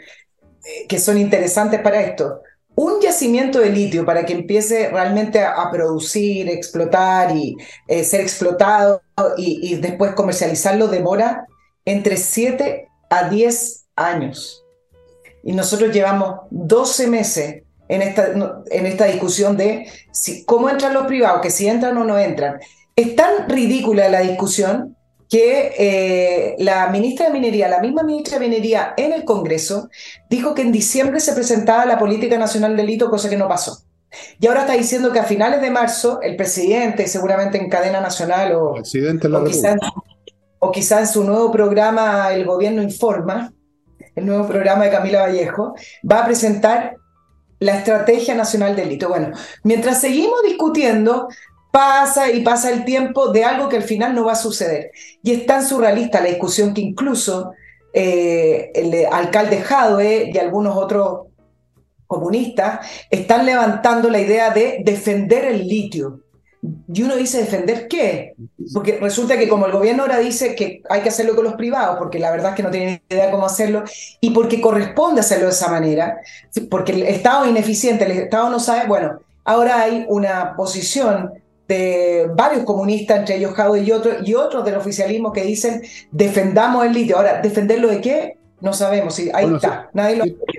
[0.88, 2.40] que son interesantes para esto.
[2.74, 7.56] Un yacimiento de litio para que empiece realmente a, producir, explotar y
[7.86, 9.02] eh, ser explotado
[9.36, 11.46] y, y después comercializarlo demora
[11.84, 14.64] entre 7 a 10 años.
[15.42, 18.32] Y nosotros llevamos 12 meses en esta,
[18.70, 22.58] en esta discusión de si, cómo entran los privados, que si entran o no entran.
[22.94, 24.96] Es tan ridícula la discusión
[25.28, 29.88] que eh, la ministra de Minería, la misma ministra de Minería en el Congreso,
[30.28, 33.82] dijo que en diciembre se presentaba la política nacional del hito, cosa que no pasó.
[34.38, 38.52] Y ahora está diciendo que a finales de marzo el presidente, seguramente en cadena nacional
[38.54, 39.44] o, presidente la o
[40.70, 43.52] quizá en su nuevo programa El Gobierno Informa,
[44.14, 45.74] el nuevo programa de Camila Vallejo,
[46.08, 46.96] va a presentar
[47.58, 49.08] la Estrategia Nacional del Litio.
[49.08, 49.30] Bueno,
[49.64, 51.28] mientras seguimos discutiendo,
[51.72, 54.92] pasa y pasa el tiempo de algo que al final no va a suceder.
[55.22, 57.52] Y es tan surrealista la discusión que incluso
[57.94, 61.26] eh, el alcalde Jadwe y algunos otros
[62.06, 66.20] comunistas están levantando la idea de defender el litio.
[66.92, 68.34] Y uno dice, ¿defender qué?
[68.72, 71.96] Porque resulta que como el gobierno ahora dice que hay que hacerlo con los privados,
[71.98, 73.82] porque la verdad es que no tienen idea cómo hacerlo,
[74.20, 76.18] y porque corresponde hacerlo de esa manera,
[76.70, 81.32] porque el Estado es ineficiente, el Estado no sabe, bueno, ahora hay una posición
[81.66, 85.82] de varios comunistas, entre ellos Jaude y otros, y otros del oficialismo que dicen,
[86.12, 87.16] defendamos el litio.
[87.16, 88.36] Ahora, ¿defenderlo de qué?
[88.62, 89.90] No sabemos, si ahí está.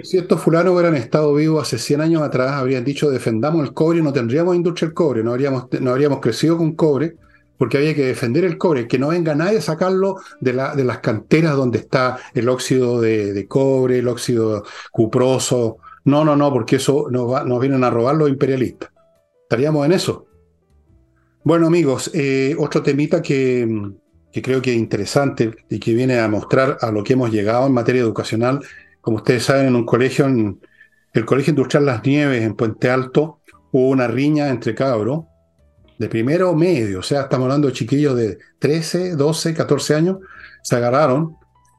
[0.04, 4.02] Si, estos fulanos hubieran estado vivos hace 100 años atrás, habrían dicho defendamos el cobre,
[4.02, 7.16] no tendríamos industria del cobre, no habríamos, no habríamos crecido con cobre,
[7.58, 10.84] porque había que defender el cobre, que no venga nadie a sacarlo de, la, de
[10.84, 15.78] las canteras donde está el óxido de, cobre, el óxido cuproso.
[16.04, 18.92] No, no, no, porque eso nos, nos vienen a robar los imperialistas.
[19.44, 20.26] Estaríamos en eso.
[21.46, 23.94] Bueno, amigos, eh, otro temita que,
[24.34, 27.68] que creo que es interesante y que viene a mostrar a lo que hemos llegado
[27.68, 28.60] en materia educacional.
[29.00, 30.60] Como ustedes saben, en un colegio, en
[31.14, 35.26] el Colegio Industrial Las Nieves, en Puente Alto, hubo una riña entre cabros
[36.00, 40.18] de primero o medio, o sea, estamos hablando de chiquillos de 13, 12, 14 años,
[40.64, 41.38] se agarraron,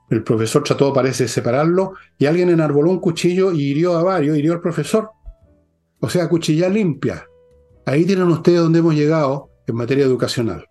[0.08, 4.52] el profesor trató, parece, separarlo, y alguien enarboló un cuchillo y hirió a varios, hirió
[4.52, 5.10] al profesor.
[5.98, 7.26] O sea, cuchilla limpia.
[7.84, 10.66] Ahí tienen ustedes donde hemos llegado en materia educacional.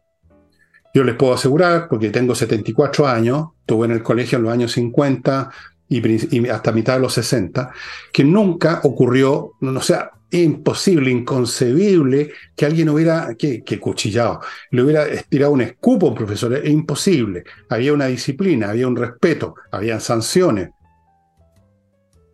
[0.94, 4.72] Yo les puedo asegurar, porque tengo 74 años, estuve en el colegio en los años
[4.74, 5.50] 50
[5.90, 7.72] y, hasta mitad de los 60,
[8.12, 14.42] que nunca ocurrió, no, sea, imposible, inconcebible que alguien hubiera, que, cuchillado,
[14.72, 17.44] le hubiera estirado un escupo a un profesor, es imposible.
[17.70, 20.70] Había una disciplina, había un respeto, habían sanciones.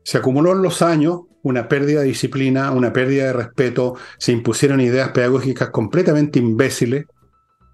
[0.03, 4.81] Se acumuló en los años una pérdida de disciplina, una pérdida de respeto, se impusieron
[4.81, 7.05] ideas pedagógicas completamente imbéciles,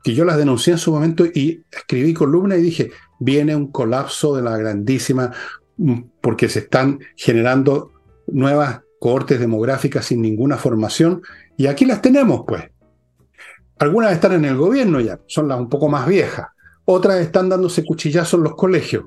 [0.06, 4.36] que yo las denuncié en su momento y escribí columna y dije, viene un colapso
[4.36, 5.32] de la grandísima,
[5.78, 7.92] mm, porque se están generando
[8.28, 11.24] nuevas cohortes demográficas sin ninguna formación,
[11.58, 12.70] y aquí las tenemos, pues.
[13.80, 16.50] Algunas están en el gobierno ya, son las un poco más viejas.
[16.86, 19.06] Otras están dándose cuchillazos en los colegios.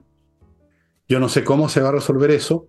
[1.09, 2.67] Yo no sé cómo se va a resolver eso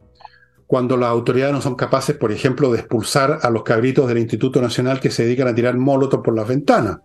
[0.67, 4.61] cuando las autoridades no son capaces, por ejemplo, de expulsar a los cabritos del Instituto
[4.61, 6.99] Nacional que se dedican a tirar molotov por las ventanas.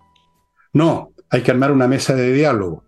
[0.74, 2.84] No, hay que armar una mesa de diálogo.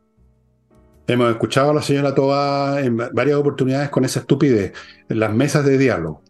[1.06, 4.72] Hemos escuchado a la señora Toa en varias oportunidades con esa estupidez,
[5.08, 6.22] las mesas de diálogo.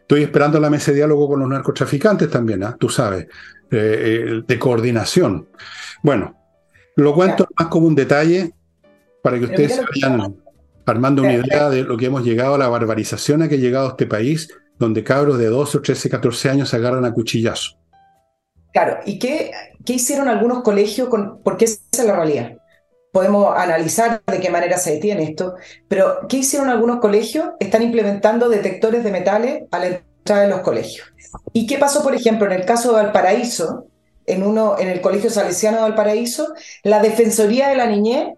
[0.00, 2.76] Estoy esperando la mesa de diálogo con los narcotraficantes también, ¿ah?
[2.78, 3.28] tú sabes, eh,
[3.70, 5.48] eh, de coordinación.
[6.02, 6.36] Bueno,
[6.96, 8.52] lo cuento más como un detalle
[9.22, 10.36] para que ustedes vayan
[10.86, 13.88] armando una idea de lo que hemos llegado a la barbarización a que ha llegado
[13.88, 14.48] este país,
[14.78, 17.79] donde cabros de 12 o 13, 14 años se agarran a cuchillazo.
[18.72, 19.50] Claro, ¿y qué,
[19.84, 21.08] qué hicieron algunos colegios?
[21.08, 22.56] Con, porque esa es la realidad.
[23.12, 25.56] Podemos analizar de qué manera se detiene esto,
[25.88, 27.50] pero ¿qué hicieron algunos colegios?
[27.58, 31.12] Están implementando detectores de metales a la entrada de los colegios.
[31.52, 33.86] ¿Y qué pasó, por ejemplo, en el caso de Valparaíso?
[34.26, 36.54] En, uno, en el Colegio Salesiano de Valparaíso,
[36.84, 38.34] la Defensoría de la Niñez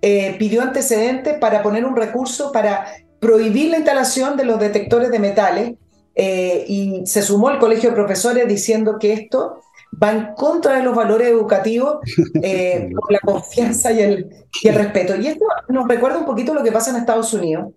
[0.00, 2.86] eh, pidió antecedentes para poner un recurso para
[3.18, 5.72] prohibir la instalación de los detectores de metales
[6.14, 9.62] eh, y se sumó el Colegio de Profesores diciendo que esto
[10.00, 11.98] va en contra de los valores educativos
[12.42, 14.30] eh, por la confianza y el,
[14.62, 15.16] y el respeto.
[15.16, 17.72] Y esto nos recuerda un poquito lo que pasa en Estados Unidos,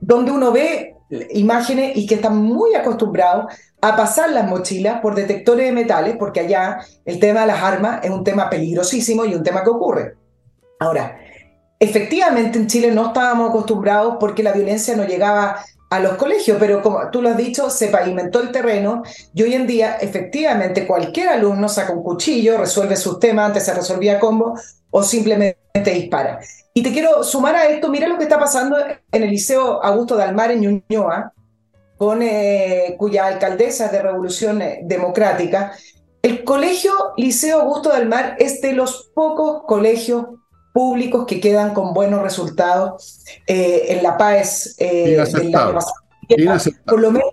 [0.00, 0.96] donde uno ve
[1.30, 3.46] imágenes y que están muy acostumbrados
[3.80, 8.00] a pasar las mochilas por detectores de metales, porque allá el tema de las armas
[8.02, 10.16] es un tema peligrosísimo y un tema que ocurre.
[10.80, 11.18] Ahora,
[11.78, 15.58] efectivamente en Chile no estábamos acostumbrados porque la violencia no llegaba
[15.88, 19.02] a los colegios, pero como tú lo has dicho, se pavimentó el terreno
[19.34, 23.74] y hoy en día efectivamente cualquier alumno saca un cuchillo, resuelve sus temas, antes se
[23.74, 24.54] resolvía combo
[24.90, 25.58] o simplemente
[25.92, 26.40] dispara.
[26.74, 30.16] Y te quiero sumar a esto, mira lo que está pasando en el Liceo Augusto
[30.16, 31.32] de Almar en Ñuñoa,
[31.96, 35.72] con, eh, cuya alcaldesa es de Revolución eh, Democrática.
[36.20, 40.26] El colegio Liceo Augusto de Almar es de los pocos colegios
[40.76, 45.16] públicos que quedan con buenos resultados eh, en la PAES eh,
[46.84, 47.30] Por lo menos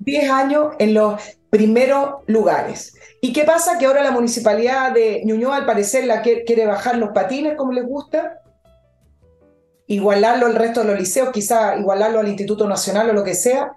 [0.00, 1.20] 10 años en los
[1.50, 2.94] primeros lugares.
[3.20, 3.78] ¿Y qué pasa?
[3.78, 7.86] Que ahora la municipalidad de Ñuñoa, al parecer, la quiere bajar los patines como les
[7.86, 8.40] gusta,
[9.86, 13.70] igualarlo al resto de los liceos, quizá igualarlo al Instituto Nacional o lo que sea.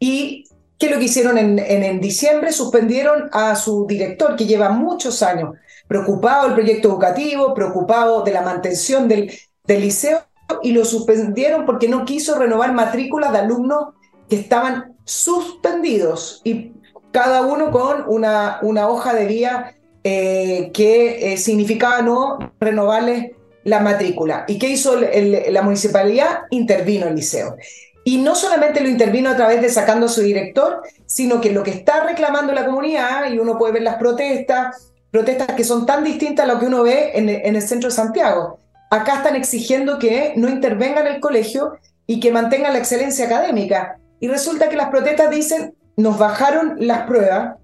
[0.00, 0.42] ¿Y
[0.76, 2.50] qué es lo que hicieron en, en diciembre?
[2.50, 5.50] Suspendieron a su director, que lleva muchos años
[5.88, 9.32] preocupado del proyecto educativo, preocupado de la mantención del,
[9.64, 10.20] del liceo
[10.62, 13.94] y lo suspendieron porque no quiso renovar matrículas de alumnos
[14.28, 16.72] que estaban suspendidos y
[17.12, 19.74] cada uno con una, una hoja de vía
[20.04, 23.32] eh, que eh, significaba no renovarles
[23.64, 24.44] la matrícula.
[24.46, 26.42] ¿Y qué hizo la municipalidad?
[26.50, 27.56] Intervino el liceo.
[28.04, 31.64] Y no solamente lo intervino a través de sacando a su director, sino que lo
[31.64, 36.04] que está reclamando la comunidad, y uno puede ver las protestas, protestas que son tan
[36.04, 38.58] distintas a lo que uno ve en, el centro de Santiago.
[38.90, 43.98] Acá están exigiendo que no intervengan el colegio y que mantengan la excelencia académica.
[44.20, 47.56] Y resulta que las protestas dicen, nos bajaron las pruebas,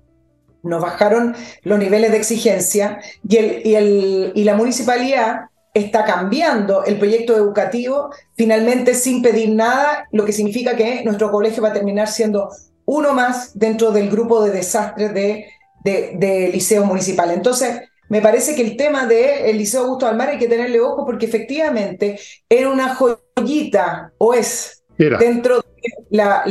[0.63, 5.43] nos bajaron los niveles de exigencia y, el, y, el, y la municipalidad
[5.75, 11.63] está cambiando el proyecto educativo finalmente sin pedir nada, lo que significa que nuestro colegio
[11.63, 12.51] va a terminar siendo
[12.85, 15.47] uno más dentro del grupo de desastres de
[15.85, 17.31] de, liceo municipal.
[17.31, 21.27] Entonces, me parece que el tema del Liceo Augusto Almar hay que tenerle ojo porque
[21.27, 22.19] efectivamente
[22.49, 25.63] era una joyita, o es, dentro de
[26.11, 26.43] la,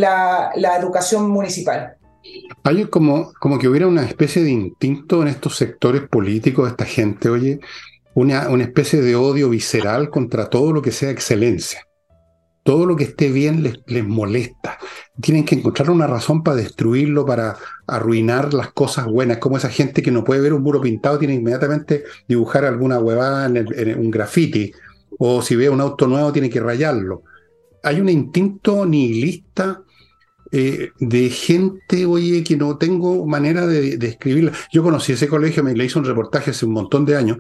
[0.56, 1.98] la, educación municipal.
[2.64, 7.30] Hay como, como que hubiera una especie de instinto en estos sectores políticos, esta gente,
[7.30, 7.60] oye,
[8.14, 11.88] una, una especie de odio visceral contra todo lo que sea excelencia.
[12.64, 14.78] Todo lo que esté bien les, les, molesta.
[15.20, 17.58] Tienen que encontrar una razón para destruirlo, para
[17.88, 19.40] arruinar las cosas buenas.
[19.40, 23.48] Como esa gente que no puede ver un muro pintado, tiene inmediatamente dibujar alguna huevada
[23.48, 24.72] en, un graffiti.
[25.18, 27.24] O si ve un auto nuevo, tiene que rayarlo.
[27.84, 29.82] Hay un instinto nihilista
[30.52, 34.52] eh, de gente, oye, que no tengo manera de, de escribirla.
[34.72, 37.38] Yo conocí ese colegio, me le hice un reportaje hace un montón de años.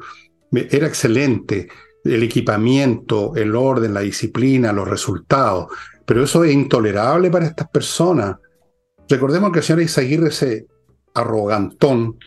[0.52, 1.70] Era excelente
[2.04, 5.68] el equipamiento, el orden, la disciplina, los resultados.
[6.06, 8.38] Pero eso es intolerable para estas personas.
[9.08, 10.68] Recordemos que el señor Isaguirre, ese
[11.14, 12.18] arrogantón,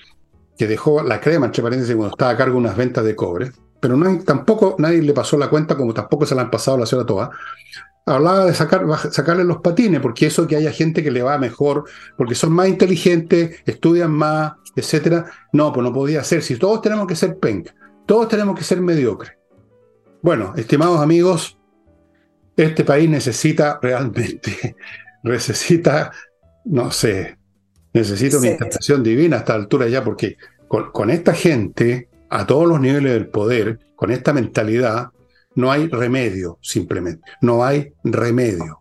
[0.56, 3.52] que dejó la crema, entre paréntesis, cuando estaba a cargo de unas ventas de cobre,
[3.80, 6.86] pero tampoco nadie le pasó la cuenta, como tampoco se la han pasado a la
[6.86, 7.30] señora Toa,
[8.06, 11.84] hablaba de sacar, sacarle los patines, porque eso que haya gente que le va mejor,
[12.16, 15.26] porque son más inteligentes, estudian más, etcétera.
[15.52, 16.42] No, pues no podía ser.
[16.42, 17.74] Si todos tenemos que ser penca,
[18.06, 19.32] todos tenemos que ser mediocres.
[20.24, 21.58] Bueno, estimados amigos,
[22.56, 24.74] este país necesita realmente,
[25.22, 26.12] necesita,
[26.64, 27.36] no sé,
[27.92, 32.80] necesita una interpretación divina a esta altura ya, porque con, esta gente, a todos los
[32.80, 35.10] niveles del poder, con esta mentalidad,
[35.56, 37.30] no hay remedio, simplemente.
[37.42, 38.80] No hay remedio.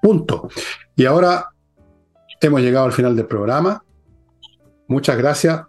[0.00, 0.48] Punto.
[0.96, 1.50] Y ahora
[2.40, 3.84] hemos llegado al final del programa.
[4.88, 5.66] Muchas gracias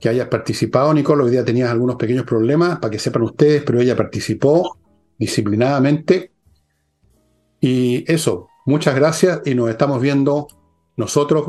[0.00, 1.24] que hayas participado, Nicole.
[1.24, 4.78] Hoy día tenías algunos pequeños problemas, para que sepan ustedes, pero ella participó
[5.18, 6.32] disciplinadamente.
[7.60, 10.46] Y eso, muchas gracias y nos estamos viendo
[10.96, 11.48] nosotros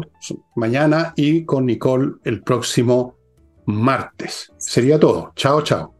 [0.55, 3.17] mañana y con Nicole el próximo
[3.65, 4.51] martes.
[4.57, 5.31] Sería todo.
[5.35, 5.96] Chao, chao.